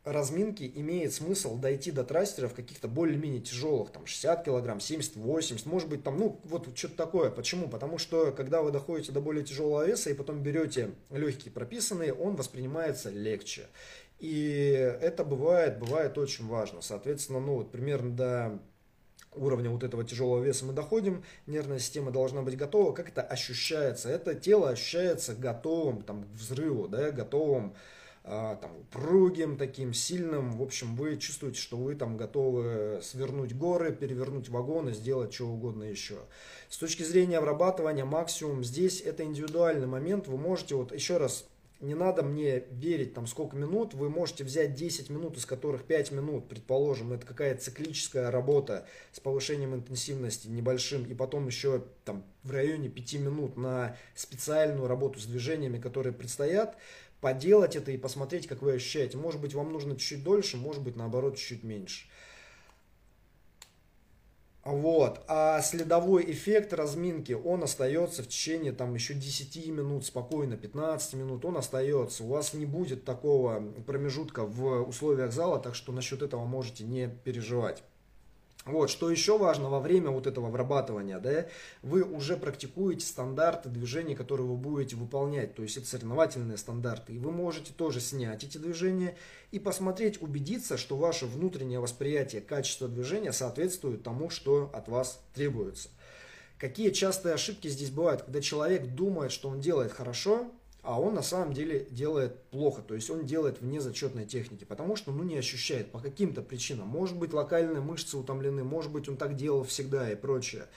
[0.08, 5.89] разминке имеет смысл дойти до трастеров каких-то более-менее тяжелых, там 60 килограмм, 70, 80, может
[5.89, 7.30] быть там, ну вот что-то такое.
[7.30, 7.67] Почему?
[7.67, 12.36] Потому что когда вы доходите до более тяжелого веса и потом берете легкие прописанные, он
[12.36, 13.67] воспринимается легче.
[14.19, 16.82] И это бывает, бывает очень важно.
[16.82, 18.60] Соответственно, ну вот примерно до
[19.36, 22.93] уровня вот этого тяжелого веса мы доходим, нервная система должна быть готова.
[22.93, 24.10] Как это ощущается?
[24.10, 27.75] Это тело ощущается готовым там, к взрыву, да, готовым
[28.23, 30.58] а, там, упругим, таким сильным.
[30.58, 35.84] В общем, вы чувствуете, что вы там готовы свернуть горы, перевернуть вагоны, сделать что угодно
[35.84, 36.17] еще.
[36.69, 40.27] С точки зрения обрабатывания максимум здесь это индивидуальный момент.
[40.27, 41.45] Вы можете, вот еще раз
[41.79, 46.11] не надо мне верить, там, сколько минут, вы можете взять 10 минут, из которых 5
[46.11, 52.51] минут, предположим, это какая-то циклическая работа с повышением интенсивности небольшим, и потом еще там в
[52.51, 56.77] районе 5 минут на специальную работу с движениями, которые предстоят,
[57.21, 59.17] поделать это и посмотреть, как вы ощущаете.
[59.17, 62.07] Может быть, вам нужно чуть-чуть дольше, может быть, наоборот, чуть-чуть меньше.
[64.67, 65.21] Вот.
[65.30, 71.45] А следовой эффект разминки, он остается в течение там еще 10 минут, спокойно, 15 минут,
[71.45, 72.25] он остается.
[72.25, 77.08] У вас не будет такого промежутка в условиях зала, так что насчет этого можете не
[77.08, 77.82] переживать.
[78.67, 81.47] Вот, что еще важно, во время вот этого врабатывания, да,
[81.82, 87.19] вы уже практикуете стандарты движений, которые вы будете выполнять, то есть это соревновательные стандарты, и
[87.19, 89.15] вы можете тоже снять эти движения
[89.51, 95.89] и посмотреть, убедиться, что ваше внутреннее восприятие качества движения соответствует тому, что от вас требуется.
[96.58, 100.51] Какие частые ошибки здесь бывают, когда человек думает, что он делает хорошо,
[100.88, 104.95] а он на самом деле делает плохо, то есть он делает вне зачетной техники, потому
[104.95, 106.88] что ну, не ощущает по каким-то причинам.
[106.88, 110.67] Может быть локальные мышцы утомлены, может быть он так делал всегда и прочее.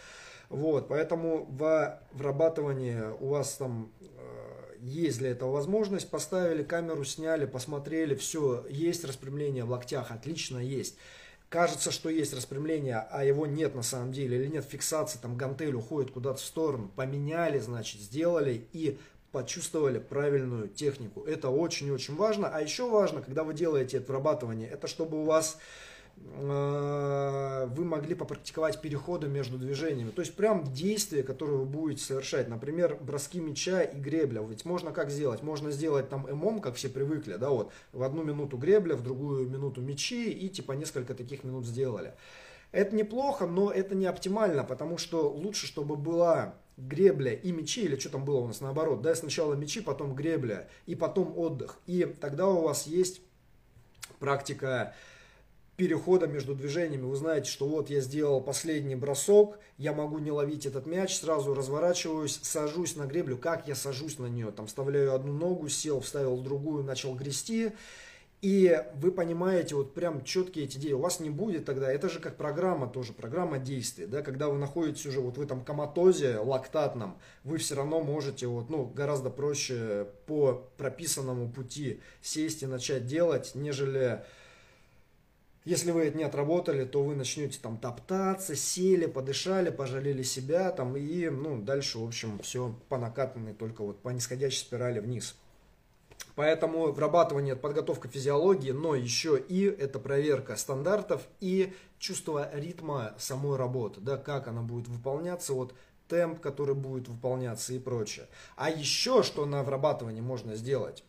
[0.48, 7.46] Вот, поэтому в врабатывании у вас там э, есть для этого возможность, поставили камеру, сняли,
[7.46, 10.96] посмотрели, все, есть распрямление в локтях, отлично есть.
[11.48, 15.76] Кажется, что есть распрямление, а его нет на самом деле, или нет фиксации, там гантель
[15.76, 18.98] уходит куда-то в сторону, поменяли, значит, сделали и
[19.32, 21.22] почувствовали правильную технику.
[21.22, 22.48] Это очень-очень важно.
[22.48, 25.58] А еще важно, когда вы делаете это врабатывание, это чтобы у вас
[26.16, 30.10] э, вы могли попрактиковать переходы между движениями.
[30.10, 32.48] То есть прям действия, которые вы будете совершать.
[32.48, 34.42] Например, броски мяча и гребля.
[34.42, 35.42] Ведь можно как сделать?
[35.42, 39.48] Можно сделать там эмом, как все привыкли, да, вот в одну минуту гребля, в другую
[39.48, 42.14] минуту мячи и типа несколько таких минут сделали.
[42.72, 46.54] Это неплохо, но это не оптимально, потому что лучше, чтобы была
[46.86, 50.68] гребля и мечи, или что там было у нас наоборот, да, сначала мечи, потом гребля,
[50.86, 51.78] и потом отдых.
[51.86, 53.20] И тогда у вас есть
[54.18, 54.94] практика
[55.76, 57.04] перехода между движениями.
[57.04, 61.54] Вы знаете, что вот я сделал последний бросок, я могу не ловить этот мяч, сразу
[61.54, 63.38] разворачиваюсь, сажусь на греблю.
[63.38, 64.50] Как я сажусь на нее?
[64.50, 67.72] Там вставляю одну ногу, сел, вставил другую, начал грести.
[68.42, 70.92] И вы понимаете, вот прям четкие эти идеи.
[70.92, 74.56] У вас не будет тогда, это же как программа тоже, программа действий, да, когда вы
[74.56, 80.06] находитесь уже вот в этом коматозе лактатном, вы все равно можете вот, ну, гораздо проще
[80.26, 84.24] по прописанному пути сесть и начать делать, нежели
[85.66, 90.96] если вы это не отработали, то вы начнете там топтаться, сели, подышали, пожалели себя там
[90.96, 95.36] и, ну, дальше, в общем, все по накатанной, только вот по нисходящей спирали вниз.
[96.34, 104.00] Поэтому врабатывание– подготовка физиологии, но еще и это проверка стандартов и чувство ритма самой работы,
[104.00, 105.74] да, как она будет выполняться, вот
[106.08, 108.26] темп, который будет выполняться и прочее.
[108.56, 111.04] А еще что на врабатывании можно сделать?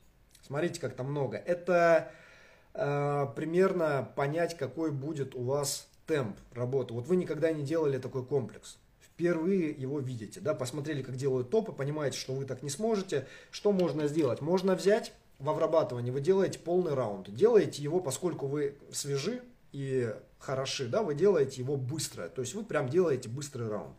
[0.45, 1.37] Смотрите, как там много.
[1.37, 2.11] Это
[2.73, 6.93] э, примерно понять, какой будет у вас темп работы.
[6.93, 8.77] Вот вы никогда не делали такой комплекс
[9.13, 13.71] впервые его видите, да, посмотрели, как делают топы, понимаете, что вы так не сможете, что
[13.71, 14.41] можно сделать?
[14.41, 20.87] Можно взять в обрабатывании, вы делаете полный раунд, делаете его, поскольку вы свежи и хороши,
[20.87, 23.95] да, вы делаете его быстро, то есть вы прям делаете быстрый раунд.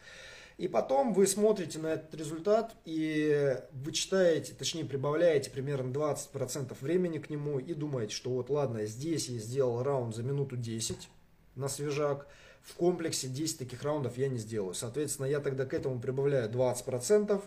[0.59, 7.31] И потом вы смотрите на этот результат и вычитаете, точнее прибавляете примерно 20% времени к
[7.31, 11.09] нему и думаете, что вот ладно, здесь я сделал раунд за минуту 10
[11.57, 12.29] на свежак,
[12.63, 14.75] в комплексе 10 таких раундов я не сделаю.
[14.75, 17.43] Соответственно, я тогда к этому прибавляю 20%.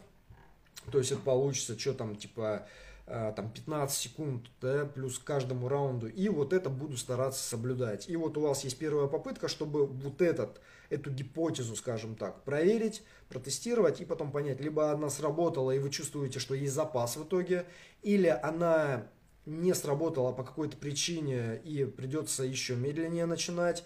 [0.92, 2.68] То есть это получится, что там, типа,
[3.08, 6.08] э, там 15 секунд, да, плюс каждому раунду.
[6.08, 8.10] И вот это буду стараться соблюдать.
[8.10, 13.04] И вот у вас есть первая попытка, чтобы вот этот, эту гипотезу, скажем так, проверить,
[13.30, 17.66] протестировать и потом понять, либо она сработала, и вы чувствуете, что есть запас в итоге,
[18.04, 19.08] или она
[19.46, 23.84] не сработала по какой-то причине и придется еще медленнее начинать.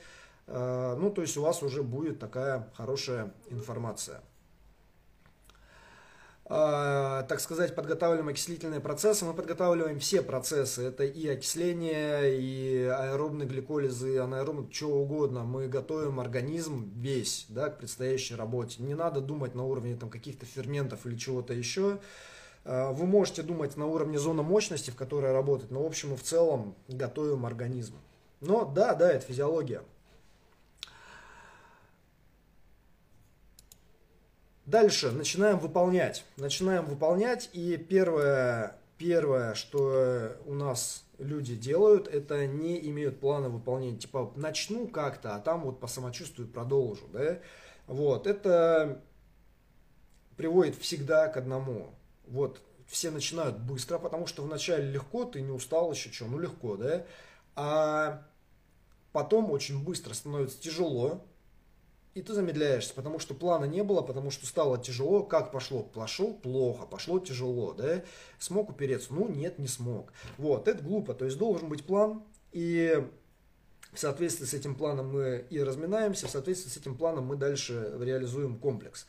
[0.49, 4.21] Э, ну, то есть у вас уже будет такая хорошая информация.
[6.45, 9.23] Э, так сказать, подготавливаем окислительные процессы.
[9.25, 10.83] Мы подготавливаем все процессы.
[10.83, 15.43] Это и окисление, и аэробные гликолизы, анаэробные, что угодно.
[15.43, 18.81] Мы готовим организм весь да, к предстоящей работе.
[18.81, 21.99] Не надо думать на уровне там, каких-то ферментов или чего-то еще.
[22.65, 26.17] Э, вы можете думать на уровне зоны мощности, в которой работать, но в общем и
[26.17, 27.93] в целом готовим организм.
[28.41, 29.83] Но да, да, это физиология.
[34.69, 36.23] Дальше начинаем выполнять.
[36.38, 43.98] Начинаем выполнять, и первое, первое, что у нас люди делают, это не имеют плана выполнения.
[43.98, 47.08] Типа, начну как-то, а там вот по самочувствию продолжу.
[47.12, 47.39] Да?
[47.87, 49.02] Вот, это
[50.37, 51.96] приводит всегда к одному.
[52.27, 56.77] Вот, все начинают быстро, потому что вначале легко, ты не устал еще, что, ну легко,
[56.77, 57.08] да?
[57.56, 58.23] А
[59.13, 61.25] потом очень быстро становится тяжело,
[62.19, 65.23] и ты замедляешься, потому что плана не было, потому что стало тяжело.
[65.23, 65.83] Как пошло?
[65.83, 68.03] Пошел плохо, пошло тяжело, да?
[68.37, 69.13] Смог упереться?
[69.13, 70.11] Ну, нет, не смог.
[70.37, 71.13] Вот, это глупо.
[71.13, 73.07] То есть должен быть план, и
[73.93, 77.93] в соответствии с этим планом мы и разминаемся, в соответствии с этим планом мы дальше
[78.01, 79.07] реализуем комплекс.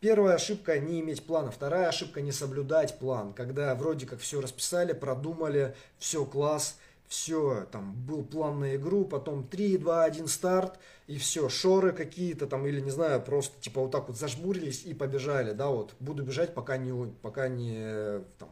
[0.00, 4.92] Первая ошибка не иметь плана, вторая ошибка не соблюдать план, когда вроде как все расписали,
[4.92, 6.76] продумали, все класс,
[7.12, 12.46] все, там был план на игру, потом 3, 2, 1 старт, и все, шоры какие-то
[12.46, 16.22] там, или не знаю, просто типа вот так вот зажмурились и побежали, да, вот, буду
[16.22, 18.48] бежать, пока не, пока не, там,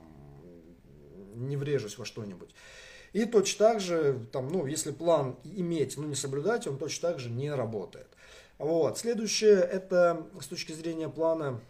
[1.36, 2.54] не врежусь во что-нибудь.
[3.14, 7.18] И точно так же, там, ну, если план иметь, но не соблюдать, он точно так
[7.18, 8.08] же не работает.
[8.58, 8.98] Вот.
[8.98, 11.62] Следующее, это с точки зрения плана,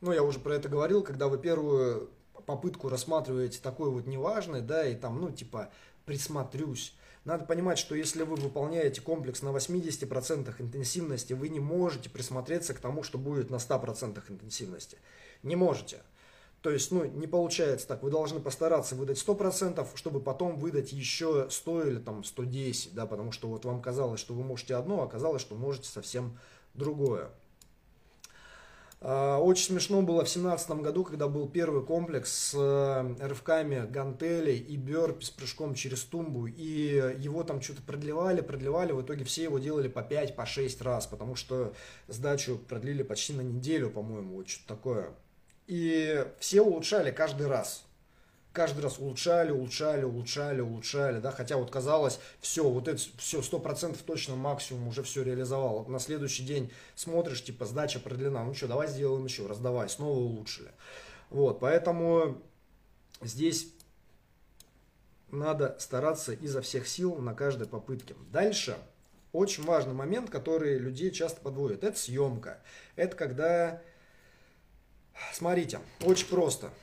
[0.00, 2.10] ну, я уже про это говорил, когда вы первую
[2.44, 5.70] попытку рассматриваете такой вот неважный, да, и там, ну, типа,
[6.04, 6.94] присмотрюсь.
[7.24, 12.80] Надо понимать, что если вы выполняете комплекс на 80% интенсивности, вы не можете присмотреться к
[12.80, 14.98] тому, что будет на 100% интенсивности.
[15.42, 16.00] Не можете.
[16.62, 18.02] То есть, ну, не получается так.
[18.02, 23.32] Вы должны постараться выдать 100%, чтобы потом выдать еще 100 или там 110, да, потому
[23.32, 26.38] что вот вам казалось, что вы можете одно, а оказалось, что можете совсем
[26.74, 27.30] другое.
[29.04, 34.58] А, очень смешно было в семнадцатом году, когда был первый комплекс с э, рывками гантелей
[34.58, 36.46] и бёрпи с прыжком через тумбу.
[36.46, 38.92] И его там что-то продлевали, продлевали.
[38.92, 41.74] В итоге все его делали по 5, по 6 раз, потому что
[42.06, 45.10] сдачу продлили почти на неделю, по-моему, вот что-то такое.
[45.66, 47.84] И все улучшали каждый раз
[48.52, 53.58] каждый раз улучшали, улучшали, улучшали, улучшали, да, хотя вот казалось, все, вот это все, сто
[53.58, 55.86] процентов точно максимум уже все реализовал.
[55.86, 60.18] На следующий день смотришь, типа, сдача продлена, ну что, давай сделаем еще раз, давай, снова
[60.18, 60.70] улучшили.
[61.30, 62.42] Вот, поэтому
[63.22, 63.72] здесь
[65.30, 68.14] надо стараться изо всех сил на каждой попытке.
[68.30, 68.76] Дальше,
[69.32, 72.60] очень важный момент, который людей часто подводит, это съемка.
[72.96, 73.82] Это когда,
[75.32, 76.70] смотрите, очень просто–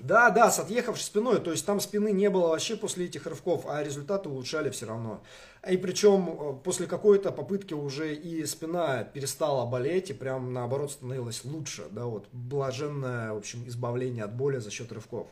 [0.00, 3.66] да, да, с отъехавшей спиной, то есть там спины не было вообще после этих рывков,
[3.68, 5.22] а результаты улучшали все равно.
[5.68, 11.44] И причем э, после какой-то попытки уже и спина перестала болеть, и прям наоборот становилась
[11.44, 15.28] лучше, да, вот блаженное, в общем, избавление от боли за счет рывков.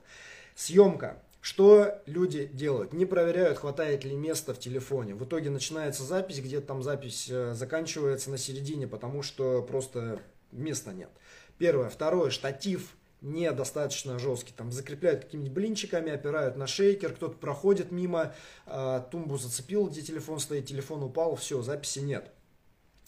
[0.54, 1.22] Съемка.
[1.40, 2.92] Что люди делают?
[2.92, 5.14] Не проверяют, хватает ли места в телефоне.
[5.14, 10.20] В итоге начинается запись, где-то там запись э, заканчивается на середине, потому что просто
[10.52, 11.08] места нет.
[11.56, 11.88] Первое.
[11.88, 12.30] Второе.
[12.30, 14.52] Штатив недостаточно жесткий.
[14.52, 18.34] Там закрепляют какими-нибудь блинчиками, опирают на шейкер, кто-то проходит мимо,
[18.66, 22.30] э, тумбу зацепил, где телефон стоит, телефон упал, все, записи нет.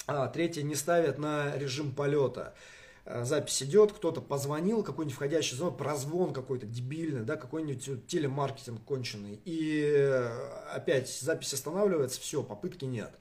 [0.07, 2.55] А, третье, не ставят на режим полета.
[3.05, 9.41] А, запись идет, кто-то позвонил, какой-нибудь входящий звонок, прозвон какой-то дебильный, да, какой-нибудь телемаркетинг конченый.
[9.45, 10.29] И э,
[10.75, 13.13] опять запись останавливается, все, попытки нет.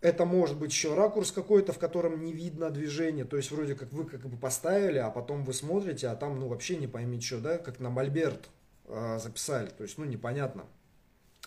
[0.00, 3.24] Это может быть еще ракурс какой-то, в котором не видно движения.
[3.24, 6.48] То есть вроде как вы как бы поставили, а потом вы смотрите, а там ну
[6.48, 8.48] вообще не пойми что, да, как на Мольберт
[8.84, 9.70] э, записали.
[9.70, 10.66] То есть ну непонятно.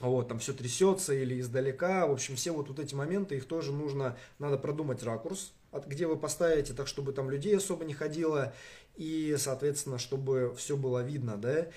[0.01, 2.07] Вот, там все трясется или издалека.
[2.07, 6.07] В общем, все вот, вот эти моменты, их тоже нужно, надо продумать ракурс, от, где
[6.07, 8.53] вы поставите, так чтобы там людей особо не ходило.
[8.95, 11.67] И, соответственно, чтобы все было видно, да.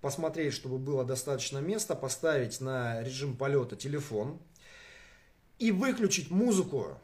[0.00, 4.38] Посмотреть, чтобы было достаточно места, поставить на режим полета телефон,
[5.58, 6.98] и выключить музыку.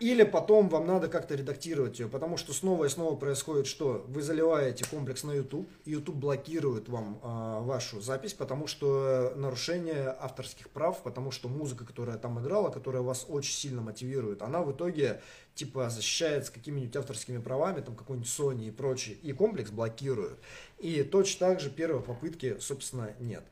[0.00, 4.02] Или потом вам надо как-то редактировать ее, потому что снова и снова происходит что?
[4.08, 10.70] Вы заливаете комплекс на YouTube, YouTube блокирует вам э, вашу запись, потому что нарушение авторских
[10.70, 15.20] прав, потому что музыка, которая там играла, которая вас очень сильно мотивирует, она в итоге
[15.54, 20.38] типа защищается какими-нибудь авторскими правами, там какой-нибудь Sony и прочее, и комплекс блокируют.
[20.78, 23.44] И точно так же первой попытки, собственно, нет.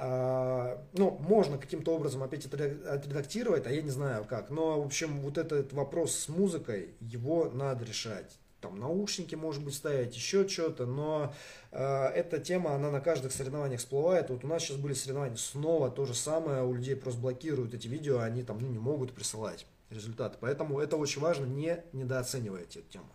[0.00, 4.48] А, ну, можно каким-то образом опять отредактировать, а я не знаю как.
[4.48, 8.38] Но, в общем, вот этот вопрос с музыкой, его надо решать.
[8.60, 11.34] Там наушники, может быть, ставить, еще что-то, но
[11.72, 14.30] э, эта тема, она на каждых соревнованиях всплывает.
[14.30, 17.88] Вот у нас сейчас были соревнования, снова то же самое, у людей просто блокируют эти
[17.88, 20.38] видео, они там ну, не могут присылать результаты.
[20.40, 23.08] Поэтому это очень важно, не недооценивайте эту тему.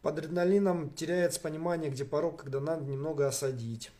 [0.00, 3.90] Под адреналином теряется понимание, где порог, когда надо немного осадить.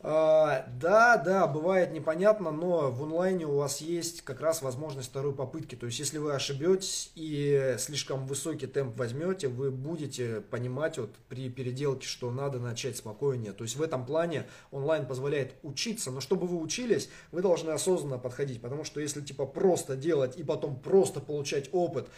[0.00, 5.34] А, да, да, бывает непонятно, но в онлайне у вас есть как раз возможность второй
[5.34, 5.74] попытки.
[5.74, 11.50] То есть, если вы ошибетесь и слишком высокий темп возьмете, вы будете понимать вот при
[11.50, 13.52] переделке, что надо начать спокойнее.
[13.52, 18.18] То есть, в этом плане онлайн позволяет учиться, но чтобы вы учились, вы должны осознанно
[18.18, 18.62] подходить.
[18.62, 22.08] Потому что если типа просто делать и потом просто получать опыт,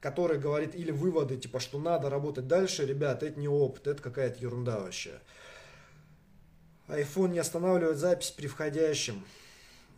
[0.00, 4.40] который говорит или выводы, типа, что надо работать дальше, ребят, это не опыт, это какая-то
[4.40, 5.20] ерунда вообще
[6.88, 9.24] iPhone не останавливает запись при входящем.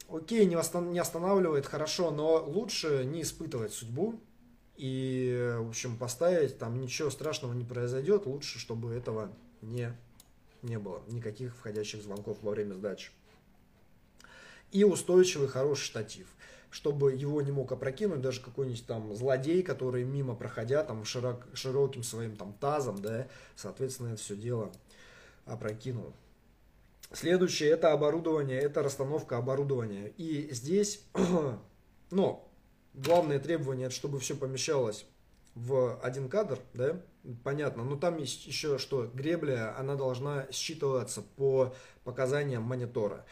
[0.08, 0.56] Окей, не,
[0.90, 4.20] не останавливает, хорошо, но лучше не испытывать судьбу
[4.76, 9.30] и, в общем, поставить, там ничего страшного не произойдет, лучше, чтобы этого
[9.62, 9.94] не,
[10.62, 13.12] не было, никаких входящих звонков во время сдачи.
[14.72, 16.26] И устойчивый хороший штатив,
[16.70, 22.02] чтобы его не мог опрокинуть даже какой-нибудь там злодей, который мимо проходя там широк, широким
[22.02, 24.72] своим там тазом, да, соответственно, это все дело
[25.44, 26.14] опрокинул.
[27.12, 30.12] Следующее это оборудование, это расстановка оборудования.
[30.16, 31.04] И здесь,
[32.10, 32.48] но
[32.94, 35.06] главное требование, чтобы все помещалось
[35.56, 37.00] в один кадр, да,
[37.42, 43.26] понятно, но там есть еще что, гребля, она должна считываться по показаниям монитора.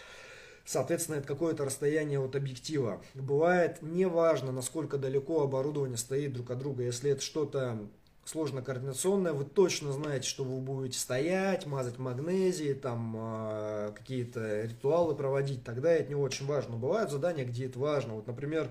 [0.64, 3.00] Соответственно, это какое-то расстояние от объектива.
[3.14, 6.82] Бывает неважно, насколько далеко оборудование стоит друг от друга.
[6.82, 7.88] Если это что-то
[8.28, 15.14] сложно координационная, вы точно знаете, что вы будете стоять, мазать магнезии, там э, какие-то ритуалы
[15.14, 16.76] проводить, тогда это не очень важно.
[16.76, 18.14] Бывают задания, где это важно.
[18.14, 18.70] Вот, например,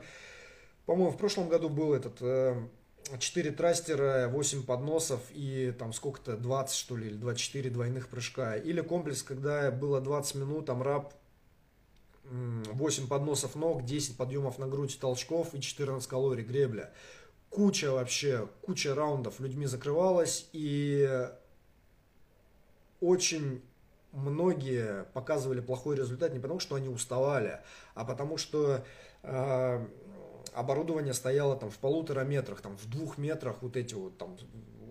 [0.85, 2.55] по-моему, в прошлом году был этот э,
[3.17, 8.55] 4 трастера, 8 подносов и там сколько-то, 20 что ли, или 24 двойных прыжка.
[8.57, 11.15] Или комплекс, когда было 20 минут, там раб
[12.25, 16.91] 8 подносов ног, 10 подъемов на грудь толчков и 14 калорий гребля
[17.49, 21.29] куча вообще, куча раундов людьми закрывалась, и
[22.99, 23.61] очень
[24.11, 27.61] многие показывали плохой результат не потому, что они уставали,
[27.93, 28.83] а потому что
[29.23, 29.87] э,
[30.53, 34.37] оборудование стояло там в полутора метрах, там в двух метрах вот эти вот там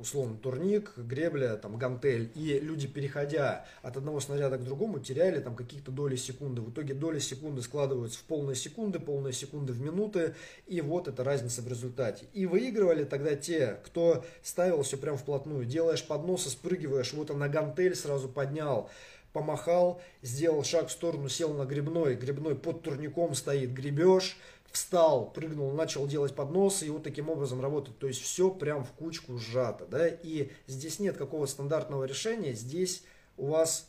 [0.00, 5.56] условно турник, гребля, там гантель, и люди, переходя от одного снаряда к другому, теряли там
[5.56, 6.62] какие-то доли секунды.
[6.62, 10.34] В итоге доли секунды складываются в полные секунды, полные секунды в минуты,
[10.66, 12.26] и вот эта разница в результате.
[12.32, 15.64] И выигрывали тогда те, кто ставил все прям вплотную.
[15.64, 18.90] Делаешь подносы, спрыгиваешь, вот он на гантель сразу поднял,
[19.32, 24.38] помахал, сделал шаг в сторону, сел на грибной, грибной под турником стоит, гребешь,
[24.76, 27.98] встал, прыгнул, начал делать подносы и вот таким образом работать.
[27.98, 29.86] То есть все прям в кучку сжато.
[29.86, 30.06] Да?
[30.06, 33.02] И здесь нет какого стандартного решения, здесь
[33.38, 33.88] у вас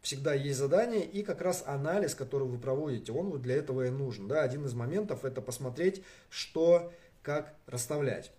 [0.00, 3.90] всегда есть задание и как раз анализ, который вы проводите, он вот для этого и
[3.90, 4.28] нужен.
[4.28, 4.42] Да?
[4.42, 8.30] Один из моментов это посмотреть, что, как расставлять.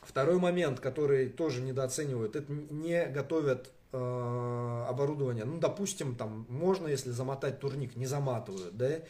[0.00, 5.44] Второй момент, который тоже недооценивают, это не готовят э, оборудование.
[5.44, 9.00] Ну, допустим, там можно, если замотать турник, не заматывают, да,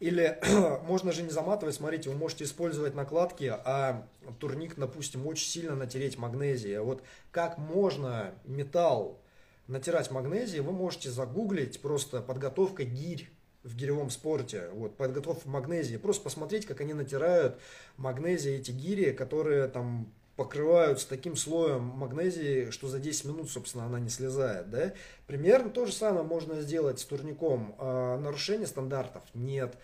[0.00, 0.38] или
[0.84, 4.06] можно же не заматывать, смотрите, вы можете использовать накладки, а
[4.38, 6.78] турник, допустим, очень сильно натереть магнезией.
[6.80, 9.20] Вот как можно металл
[9.66, 13.28] натирать магнезией, вы можете загуглить просто подготовка гирь
[13.62, 17.58] в гиревом спорте, вот, подготовка магнезии, просто посмотреть, как они натирают
[17.96, 23.98] магнезии, эти гири, которые там покрываются таким слоем магнезии, что за 10 минут, собственно, она
[23.98, 24.70] не слезает.
[24.70, 24.92] Да?
[25.26, 27.74] Примерно то же самое можно сделать с турником.
[27.78, 29.76] А, нарушение стандартов нет.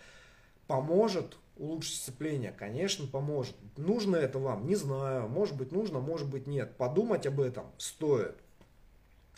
[0.67, 2.53] Поможет улучшить сцепление?
[2.57, 3.55] Конечно, поможет.
[3.77, 4.67] Нужно это вам?
[4.67, 5.27] Не знаю.
[5.27, 6.77] Может быть нужно, может быть нет.
[6.77, 8.35] Подумать об этом стоит.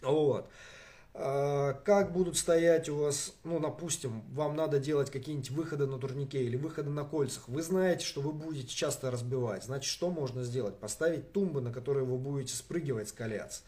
[0.01, 0.49] Вот.
[1.17, 6.43] А, как будут стоять у вас, ну, допустим, вам надо делать какие-нибудь выходы на турнике
[6.43, 7.47] или выходы на кольцах.
[7.47, 9.63] Вы знаете, что вы будете часто разбивать.
[9.63, 10.77] Значит, что можно сделать?
[10.77, 13.63] Поставить тумбы, на которые вы будете спрыгивать с колец.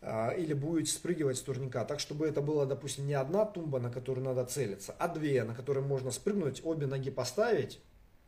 [0.00, 1.84] А, или будете спрыгивать с турника.
[1.84, 5.54] Так, чтобы это была, допустим, не одна тумба, на которую надо целиться, а две, на
[5.54, 7.78] которые можно спрыгнуть, обе ноги поставить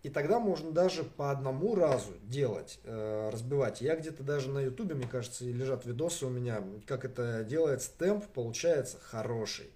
[0.03, 3.81] и тогда можно даже по одному разу делать, э, разбивать.
[3.81, 7.91] Я где-то даже на ютубе, мне кажется, лежат видосы у меня, как это делается.
[7.99, 9.71] Темп получается хороший.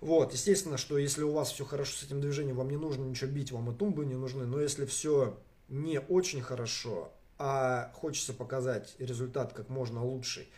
[0.00, 3.30] Вот, естественно, что если у вас все хорошо с этим движением, вам не нужно ничего
[3.30, 4.46] бить, вам и тумбы не нужны.
[4.46, 5.38] Но если все
[5.68, 10.48] не очень хорошо, а хочется показать результат как можно лучший,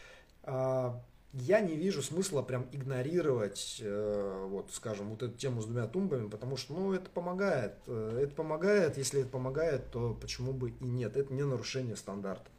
[0.45, 5.87] а я не вижу смысла прям игнорировать, э, вот, скажем, вот эту тему с двумя
[5.87, 7.75] тумбами, потому что, ну, это помогает.
[7.87, 11.17] Э, это помогает, если это помогает, то почему бы и нет.
[11.17, 12.51] Это не нарушение стандарта.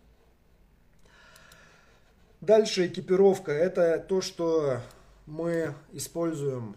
[2.41, 3.51] Дальше экипировка.
[3.51, 4.79] Это то, что
[5.27, 6.75] мы используем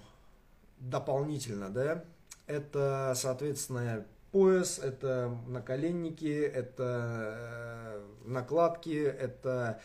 [0.78, 2.04] дополнительно, да.
[2.46, 9.80] Это, соответственно, пояс, это наколенники, это э, накладки, это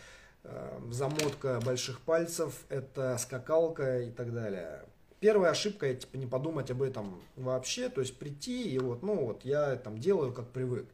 [0.90, 4.84] замотка больших пальцев, это скакалка и так далее.
[5.20, 9.46] Первая ошибка, типа, не подумать об этом вообще, то есть прийти и вот, ну вот,
[9.46, 10.88] я там делаю, как привык.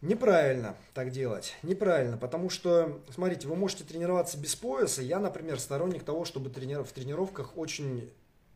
[0.00, 5.00] Неправильно так делать, неправильно, потому что, смотрите, вы можете тренироваться без пояса.
[5.00, 6.82] Я, например, сторонник того, чтобы тренир...
[6.82, 8.10] в тренировках очень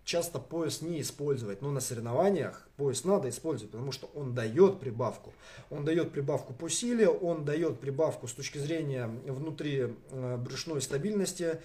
[0.06, 5.34] часто пояс не использовать, но на соревнованиях пояс надо использовать, потому что он дает прибавку.
[5.68, 11.60] Он дает прибавку по силе, он дает прибавку с точки зрения внутри э, брюшной стабильности.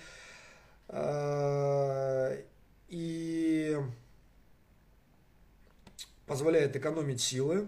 [0.87, 2.41] Э,
[2.89, 3.77] и
[6.25, 7.67] позволяет экономить силы,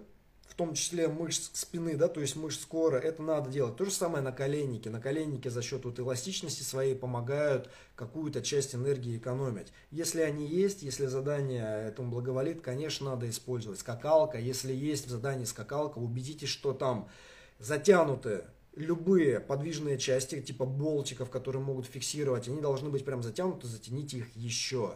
[0.53, 3.75] в том числе мышц спины, да, то есть мышц кора, это надо делать.
[3.75, 4.91] То же самое на коленнике.
[4.91, 9.73] На коленнике за счет вот эластичности своей помогают какую-то часть энергии экономить.
[9.89, 13.79] Если они есть, если задание этому благоволит, конечно, надо использовать.
[13.79, 17.09] Скакалка, если есть в задании скакалка, убедитесь, что там
[17.57, 18.43] затянуты
[18.75, 24.35] любые подвижные части, типа болтиков, которые могут фиксировать, они должны быть прям затянуты, затяните их
[24.35, 24.93] еще.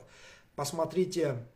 [0.55, 1.47] Посмотрите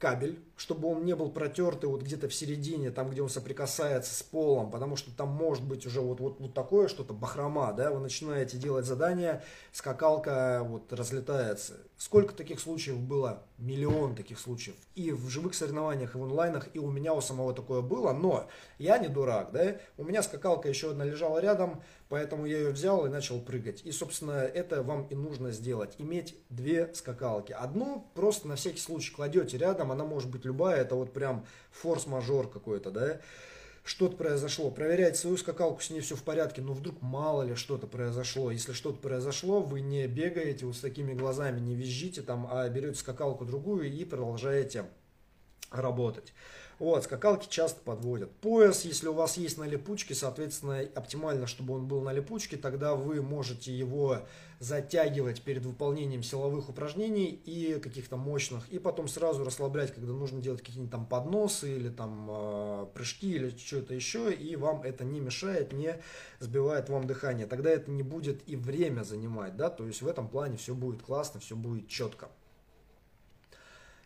[0.00, 4.22] кабель, чтобы он не был протертый вот где-то в середине, там, где он соприкасается с
[4.22, 7.98] полом, потому что там может быть уже вот, вот, вот такое что-то, бахрома, да, вы
[7.98, 9.42] начинаете делать задание,
[9.72, 11.78] скакалка вот разлетается.
[11.96, 13.42] Сколько таких случаев было?
[13.56, 14.74] Миллион таких случаев.
[14.94, 18.46] И в живых соревнованиях, и в онлайнах, и у меня у самого такое было, но
[18.78, 23.06] я не дурак, да, у меня скакалка еще одна лежала рядом, поэтому я ее взял
[23.06, 23.82] и начал прыгать.
[23.84, 27.52] И, собственно, это вам и нужно сделать, иметь две скакалки.
[27.52, 32.50] Одну просто на всякий случай кладете рядом, она может быть любая, это вот прям форс-мажор
[32.50, 33.20] какой-то, да,
[33.84, 37.86] что-то произошло, проверяйте свою скакалку, с ней все в порядке, но вдруг мало ли что-то
[37.86, 38.50] произошло.
[38.50, 42.98] Если что-то произошло, вы не бегаете вот с такими глазами, не визжите там, а берете
[42.98, 44.84] скакалку другую и продолжаете
[45.70, 46.32] работать.
[46.80, 48.30] Вот, скакалки часто подводят.
[48.36, 52.94] Пояс, если у вас есть на липучке, соответственно, оптимально, чтобы он был на липучке, тогда
[52.94, 54.22] вы можете его
[54.60, 60.62] затягивать перед выполнением силовых упражнений и каких-то мощных, и потом сразу расслаблять, когда нужно делать
[60.62, 65.74] какие-нибудь там подносы или там э, прыжки или что-то еще, и вам это не мешает,
[65.74, 66.00] не
[66.38, 67.46] сбивает вам дыхание.
[67.46, 71.02] Тогда это не будет и время занимать, да, то есть в этом плане все будет
[71.02, 72.30] классно, все будет четко.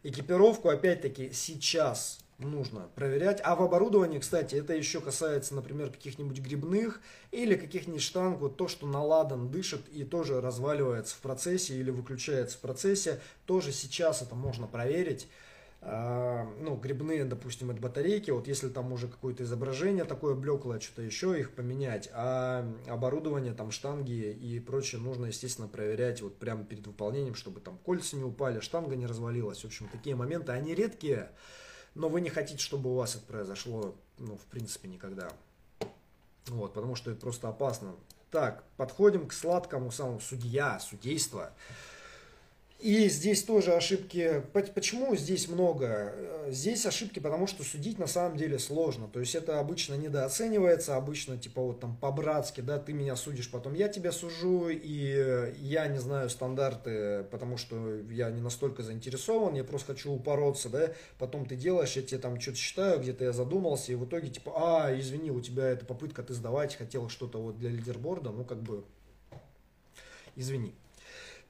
[0.03, 3.41] Экипировку, опять-таки, сейчас нужно проверять.
[3.45, 8.69] А в оборудовании, кстати, это еще касается, например, каких-нибудь грибных или каких-нибудь штанг, вот то,
[8.69, 14.35] что наладан дышит и тоже разваливается в процессе или выключается в процессе, тоже сейчас это
[14.35, 15.29] можно проверить.
[15.87, 21.03] А, ну, грибные, допустим, от батарейки, вот если там уже какое-то изображение такое блеклое, что-то
[21.03, 26.87] еще, их поменять, а оборудование, там штанги и прочее нужно, естественно, проверять вот прямо перед
[26.87, 31.31] выполнением, чтобы там кольца не упали, штанга не развалилась, в общем, такие моменты, они редкие,
[31.95, 35.31] но вы не хотите, чтобы у вас это произошло, ну, в принципе, никогда.
[36.47, 37.95] Вот, потому что это просто опасно.
[38.31, 41.53] Так, подходим к сладкому самому судья, судейство.
[42.81, 44.43] И здесь тоже ошибки.
[44.53, 46.13] Почему здесь много?
[46.15, 49.09] Э, здесь ошибки, потому что судить на самом деле сложно.
[49.09, 53.75] То есть это обычно недооценивается, обычно типа вот там по-братски, да, ты меня судишь, потом
[53.75, 59.65] я тебя сужу, и я не знаю стандарты, потому что я не настолько заинтересован, я
[59.65, 63.93] просто хочу упороться, да, потом ты делаешь, я тебе там что-то считаю, где-то я задумался,
[63.93, 67.59] и в итоге типа, а, извини, у тебя эта попытка, ты сдавать хотел что-то вот
[67.59, 68.85] для лидерборда, ну как бы,
[70.37, 70.75] извини.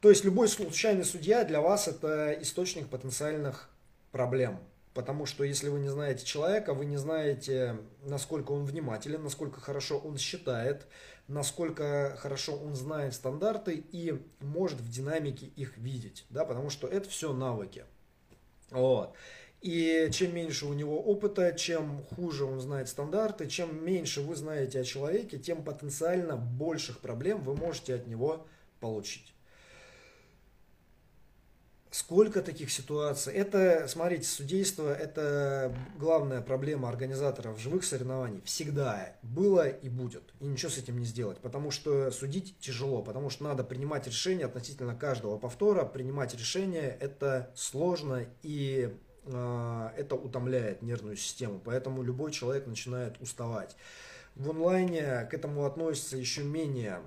[0.05, 3.71] То есть любой случайный судья для вас это источник потенциальных
[4.13, 4.59] проблем.
[4.93, 9.97] Потому что если вы не знаете человека, вы не знаете, насколько он внимателен, насколько хорошо
[9.97, 10.87] он считает,
[11.27, 16.27] насколько хорошо он знает стандарты и может в динамике их видеть.
[16.29, 17.87] Да, потому что это все навыки.
[18.73, 19.15] Вот.
[19.63, 24.81] И чем меньше у него опыта, чем хуже он знает стандарты, чем меньше вы знаете
[24.81, 28.47] о человеке, тем потенциально больших проблем вы можете от него
[28.81, 29.34] получить.
[31.95, 33.33] Сколько таких ситуаций?
[33.33, 38.43] Это, смотрите, судейство– это главная проблема организаторов живых соревнований.
[38.45, 40.25] Всегда было и будет.
[40.41, 41.39] И ничего с этим не сделать.
[41.39, 43.01] Потому что судить тяжело.
[43.01, 45.85] Потому что надо принимать решения относительно каждого повтора.
[45.85, 48.93] Принимать решения– это сложно и
[49.27, 51.61] э, это утомляет нервную систему.
[51.65, 53.77] Поэтому любой человек начинает уставать.
[54.35, 57.03] В онлайне к этому относится еще менее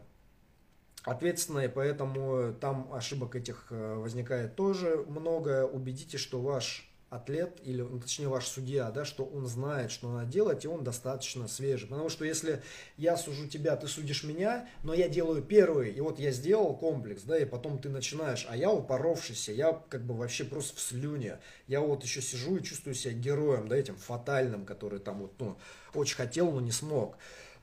[1.07, 5.65] ответственно, и поэтому там ошибок этих э, возникает тоже много.
[5.65, 10.29] Убедитесь, что ваш атлет, или ну, точнее ваш судья, да, что он знает, что надо
[10.29, 11.87] делать, и он достаточно свежий.
[11.87, 12.61] Потому что если
[12.97, 17.23] я сужу тебя, ты судишь меня, но я делаю первый, и вот я сделал комплекс,
[17.23, 21.39] да, и потом ты начинаешь, а я упоровшийся, я как бы вообще просто в слюне.
[21.67, 25.57] Я вот еще сижу и чувствую себя героем, да, этим фатальным, который там вот, ну,
[25.93, 27.17] очень хотел, но не смог.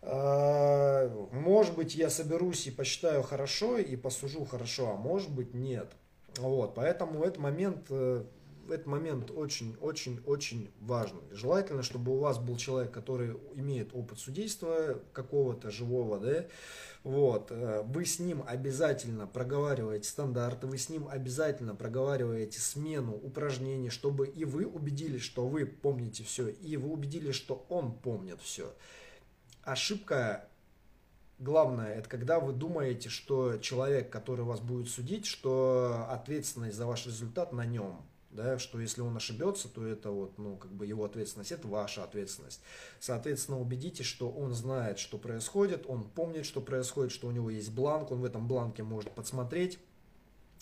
[0.07, 5.93] А, может быть, я соберусь и посчитаю хорошо и посужу хорошо, а может быть, нет.
[6.37, 8.25] Вот, поэтому этот момент, э,
[8.69, 11.23] этот момент очень-очень-очень важный.
[11.31, 16.45] Желательно, чтобы у вас был человек, который имеет опыт судейства какого-то живого, да,
[17.03, 23.89] вот, э, вы с ним обязательно проговариваете стандарты, вы с ним обязательно проговариваете смену упражнений,
[23.89, 28.75] чтобы и вы убедились, что вы помните все, и вы убедились, что он помнит все.
[29.65, 30.49] Ошибка
[31.39, 37.07] главное, это когда вы думаете, что человек, который вас будет судить, что ответственность за ваш
[37.07, 38.05] результат на нем
[38.35, 42.03] да, что если он ошибется, то это вот, ну, как бы его ответственность, это ваша
[42.03, 42.61] ответственность.
[42.99, 47.71] Соответственно, убедитесь, что он знает, что происходит, он помнит, что происходит, что у него есть
[47.71, 49.79] бланк, он в этом бланке может подсмотреть.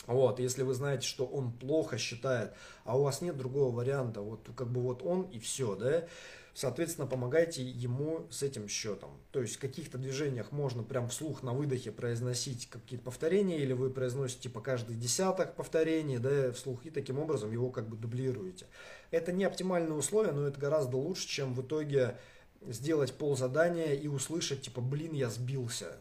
[0.07, 2.53] Вот, если вы знаете, что он плохо считает,
[2.85, 6.07] а у вас нет другого варианта, вот как бы вот он и все, да,
[6.55, 9.11] Соответственно, помогайте ему с этим счетом.
[9.31, 13.89] То есть в каких-то движениях можно прям вслух на выдохе произносить какие-то повторения, или вы
[13.89, 18.67] произносите по каждый десяток повторений, да, вслух, и таким образом его как бы дублируете.
[19.11, 22.19] Это не оптимальные условия, но это гораздо лучше, чем в итоге
[22.67, 25.97] сделать пол задания и услышать, типа, блин, я сбился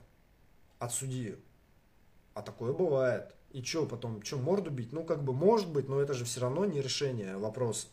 [0.79, 1.37] от судьи.
[2.33, 3.33] А такое бывает.
[3.51, 4.91] И что потом, что, морду бить?
[4.91, 7.87] Ну, как бы, может быть, но это же все равно не решение вопроса.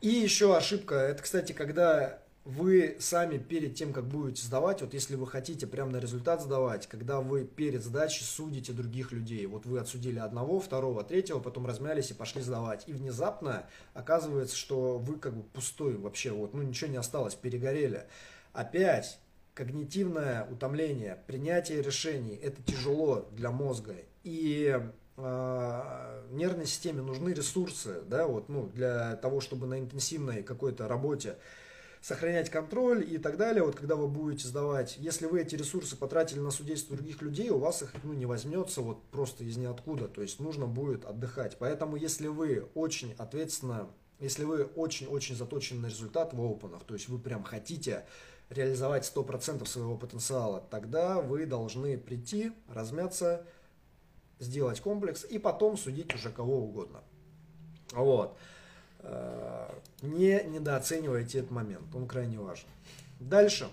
[0.00, 5.16] И еще ошибка, это, кстати, когда вы сами перед тем, как будете сдавать, вот если
[5.16, 9.78] вы хотите прямо на результат сдавать, когда вы перед сдачей судите других людей, вот вы
[9.78, 15.34] отсудили одного, второго, третьего, потом размялись и пошли сдавать, и внезапно оказывается, что вы как
[15.34, 18.04] бы пустой вообще, вот, ну ничего не осталось, перегорели.
[18.52, 19.18] Опять
[19.54, 23.94] когнитивное утомление, принятие решений, это тяжело для мозга.
[24.22, 24.80] И
[25.16, 31.36] нервной системе нужны ресурсы, да, вот, ну, для того, чтобы на интенсивной какой-то работе
[32.04, 36.38] сохранять контроль и так далее, вот когда вы будете сдавать, если вы эти ресурсы потратили
[36.38, 40.20] на судейство других людей, у вас их ну, не возьмется вот просто из ниоткуда, то
[40.20, 41.56] есть нужно будет отдыхать.
[41.58, 43.88] Поэтому если вы очень ответственно,
[44.18, 48.04] если вы очень-очень заточены на результат в опенах, то есть вы прям хотите
[48.50, 53.46] реализовать 100% своего потенциала, тогда вы должны прийти, размяться,
[54.38, 57.02] сделать комплекс и потом судить уже кого угодно.
[57.92, 58.36] Вот.
[59.00, 59.68] Э,
[60.02, 62.68] не недооценивайте этот момент, он крайне важен.
[63.20, 63.68] Дальше.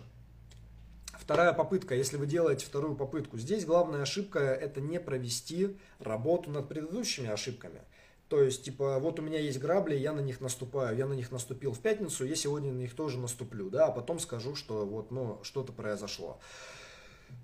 [1.14, 6.68] Вторая попытка, если вы делаете вторую попытку, здесь главная ошибка это не провести работу над
[6.68, 7.82] предыдущими ошибками.
[8.28, 11.32] То есть, типа, вот у меня есть грабли, я на них наступаю, я на них
[11.32, 15.12] наступил в пятницу, я сегодня на них тоже наступлю, да, а потом скажу, что вот,
[15.12, 16.40] ну, что-то произошло.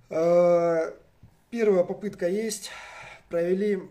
[0.10, 0.94] Э,
[1.50, 2.72] первая попытка есть,
[3.30, 3.82] провели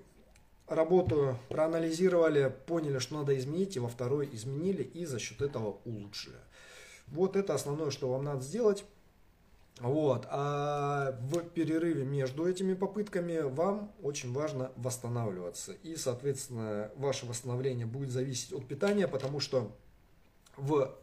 [0.67, 6.37] работу, проанализировали, поняли, что надо изменить, и во второй изменили, и за счет этого улучшили.
[7.09, 8.85] Вот это основное, что вам надо сделать.
[9.81, 10.27] Вот.
[10.31, 15.73] А в перерыве между этими попытками вам очень важно восстанавливаться.
[15.83, 19.77] И, соответственно, ваше восстановление будет зависеть от питания, потому что
[20.57, 20.97] в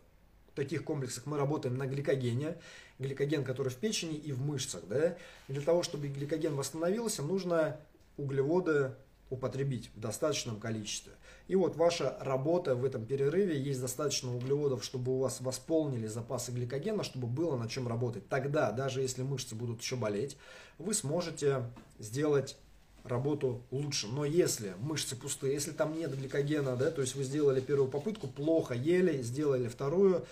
[0.55, 2.57] таких комплексах мы работаем на гликогене,
[2.99, 4.81] гликоген, который в печени и в мышцах.
[4.87, 5.15] Да?
[5.47, 7.79] Для того, чтобы гликоген восстановился, нужно
[8.17, 8.95] углеводы
[9.29, 11.13] употребить в достаточном количестве.
[11.47, 16.51] И вот ваша работа в этом перерыве, есть достаточно углеводов, чтобы у вас восполнили запасы
[16.51, 18.29] гликогена, чтобы было на чем работать.
[18.29, 20.37] Тогда, даже если мышцы будут еще болеть,
[20.77, 21.63] вы сможете
[21.99, 22.57] сделать
[23.03, 24.07] работу лучше.
[24.07, 28.27] Но если мышцы пустые, если там нет гликогена, да, то есть вы сделали первую попытку,
[28.27, 30.25] плохо ели, сделали вторую,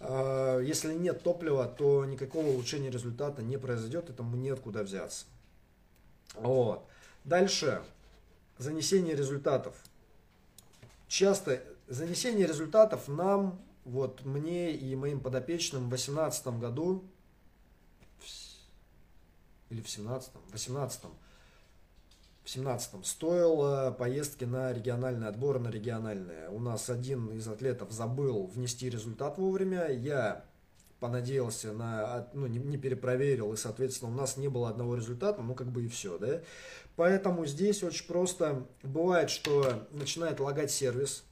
[0.00, 5.26] э, если нет топлива, то никакого улучшения результата не произойдет, этому нет куда взяться.
[6.34, 6.84] Вот.
[7.24, 7.82] Дальше.
[8.58, 9.74] Занесение результатов.
[11.08, 17.04] Часто занесение результатов нам, вот мне и моим подопечным в 2018 году,
[19.70, 21.02] или в 17 в 18
[22.42, 26.48] в 17 стоило поездки на региональный отбор, на региональные.
[26.50, 29.88] У нас один из атлетов забыл внести результат вовремя.
[29.88, 30.44] Я
[31.00, 35.54] понадеялся на, ну, не, не перепроверил, и, соответственно, у нас не было одного результата, ну,
[35.54, 36.40] как бы и все, да.
[37.00, 41.24] Поэтому здесь очень просто бывает, что начинает лагать сервис,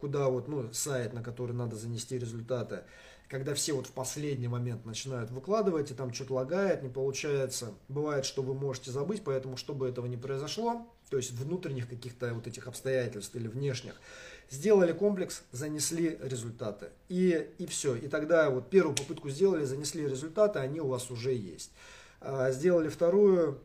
[0.00, 2.84] куда вот, ну, сайт, на который надо занести результаты,
[3.28, 7.74] когда все вот в последний момент начинают выкладывать, и там что-то лагает, не получается.
[7.88, 12.46] Бывает, что вы можете забыть, поэтому, чтобы этого не произошло, то есть внутренних каких-то вот
[12.46, 14.00] этих обстоятельств или внешних,
[14.48, 16.88] Сделали комплекс, занесли результаты.
[17.10, 17.96] И, и все.
[17.96, 21.70] И тогда вот первую попытку сделали, занесли результаты, они у вас уже есть.
[22.20, 23.60] А, сделали вторую,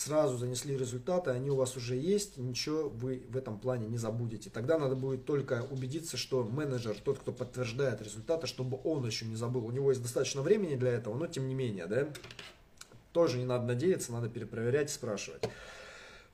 [0.00, 4.48] сразу занесли результаты, они у вас уже есть, ничего вы в этом плане не забудете.
[4.48, 9.36] Тогда надо будет только убедиться, что менеджер, тот, кто подтверждает результаты, чтобы он еще не
[9.36, 9.66] забыл.
[9.66, 12.08] У него есть достаточно времени для этого, но тем не менее, да,
[13.12, 15.42] тоже не надо надеяться, надо перепроверять и спрашивать.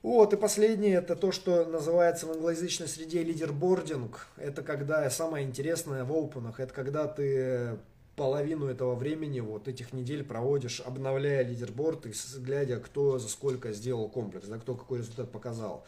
[0.01, 4.27] Вот, и последнее, это то, что называется в англоязычной среде лидербординг.
[4.37, 7.77] Это когда самое интересное в опенах, это когда ты
[8.17, 14.09] половину этого времени, вот этих недель проводишь, обновляя лидерборд и глядя, кто за сколько сделал
[14.09, 15.85] комплекс, да, кто какой результат показал.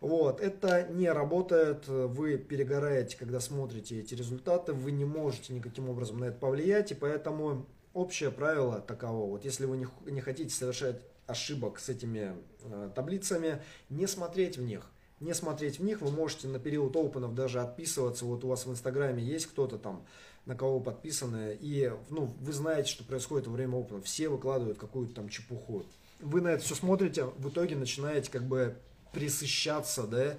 [0.00, 6.18] Вот, это не работает, вы перегораете, когда смотрите эти результаты, вы не можете никаким образом
[6.18, 11.02] на это повлиять, и поэтому общее правило таково, вот если вы не, не хотите совершать
[11.26, 12.32] ошибок с этими
[12.64, 13.60] э, таблицами,
[13.90, 14.88] не смотреть в них.
[15.20, 18.70] Не смотреть в них, вы можете на период опенов даже отписываться, вот у вас в
[18.72, 20.04] инстаграме есть кто-то там,
[20.46, 25.14] на кого подписаны, и ну, вы знаете, что происходит во время опенов, все выкладывают какую-то
[25.14, 25.84] там чепуху.
[26.20, 28.76] Вы на это все смотрите, в итоге начинаете как бы
[29.12, 30.36] присыщаться, да,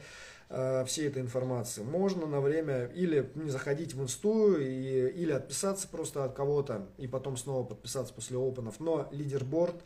[0.49, 1.83] э, всей этой информации.
[1.83, 7.07] Можно на время или не заходить в инсту, и, или отписаться просто от кого-то, и
[7.07, 8.79] потом снова подписаться после опенов.
[8.79, 9.83] Но лидерборд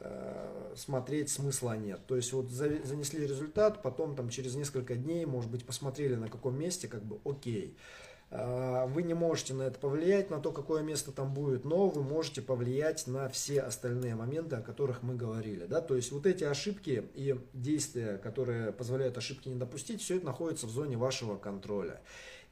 [0.00, 2.00] Э, смотреть смысла нет.
[2.06, 6.56] То есть вот занесли результат, потом там через несколько дней, может быть, посмотрели на каком
[6.56, 7.76] месте, как бы окей.
[7.76, 12.02] Э, вы не можете на это повлиять, на то, какое место там будет, но вы
[12.02, 15.64] можете повлиять на все остальные моменты, о которых мы говорили.
[15.64, 15.80] Да?
[15.80, 20.66] То есть вот эти ошибки и действия, которые позволяют ошибки не допустить, все это находится
[20.66, 22.02] в зоне вашего контроля.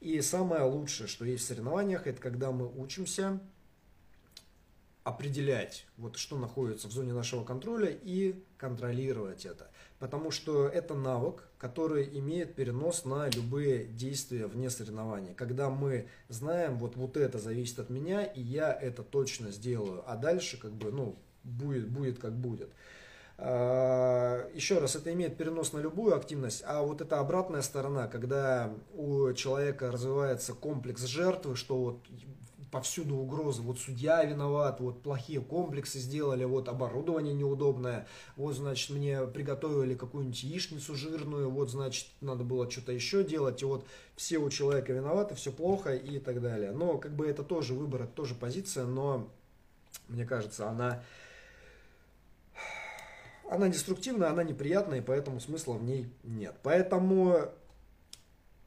[0.01, 3.39] И самое лучшее, что есть в соревнованиях, это когда мы учимся
[5.05, 9.71] определять, вот что находится в зоне нашего контроля и контролировать это.
[9.99, 15.35] Потому что это навык, который имеет перенос на любые действия вне соревнования.
[15.35, 20.17] Когда мы знаем, вот, вот это зависит от меня, и я это точно сделаю, а
[20.17, 22.71] дальше как бы, ну, будет, будет как будет.
[23.39, 28.73] А, еще раз, это имеет перенос на любую активность, а вот эта обратная сторона, когда
[28.95, 31.99] у человека развивается комплекс жертвы, что вот
[32.77, 33.63] повсюду угрозы.
[33.63, 38.07] Вот судья виноват, вот плохие комплексы сделали, вот оборудование неудобное,
[38.37, 43.65] вот, значит, мне приготовили какую-нибудь яичницу жирную, вот, значит, надо было что-то еще делать, и
[43.65, 46.73] вот все у человека виноваты, все плохо и так далее.
[46.73, 49.27] Но, как бы, это тоже выбор, это тоже позиция, но,
[50.09, 51.03] мне кажется, она
[53.49, 56.55] она деструктивная, она неприятная, и поэтому смысла в ней нет.
[56.63, 57.49] Поэтому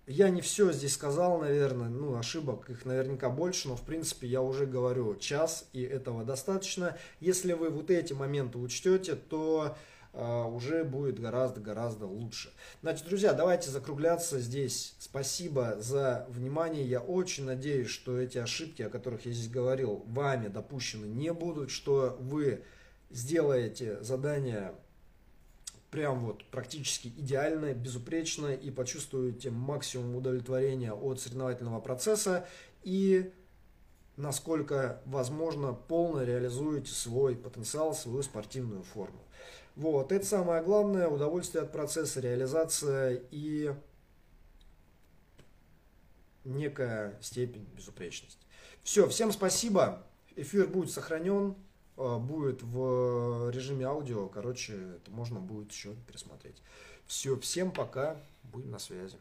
[0.09, 4.41] я не все здесь сказал, наверное, ну, ошибок их наверняка больше, но, в принципе, я
[4.41, 6.97] уже говорю час, и этого достаточно.
[7.19, 9.77] Если вы вот эти моменты учтете, то
[10.13, 12.51] э, уже будет гораздо-гораздо лучше.
[12.81, 14.95] Значит, друзья, давайте закругляться здесь.
[14.97, 16.83] Спасибо за внимание.
[16.83, 21.69] Я очень надеюсь, что эти ошибки, о которых я здесь говорил, вами допущены не будут,
[21.69, 22.63] что вы
[23.11, 24.73] сделаете задание
[25.91, 32.47] прям вот практически идеальное, безупречное и почувствуете максимум удовлетворения от соревновательного процесса
[32.83, 33.31] и
[34.17, 39.23] насколько возможно полно реализуете свой потенциал, свою спортивную форму.
[39.75, 43.73] Вот, это самое главное, удовольствие от процесса, реализация и
[46.43, 48.45] некая степень безупречности.
[48.83, 50.05] Все, всем спасибо.
[50.35, 51.55] Эфир будет сохранен.
[52.01, 56.55] А, будет в режиме аудио, короче, это можно будет еще пересмотреть.
[57.05, 59.17] Все, всем пока, будем на связи.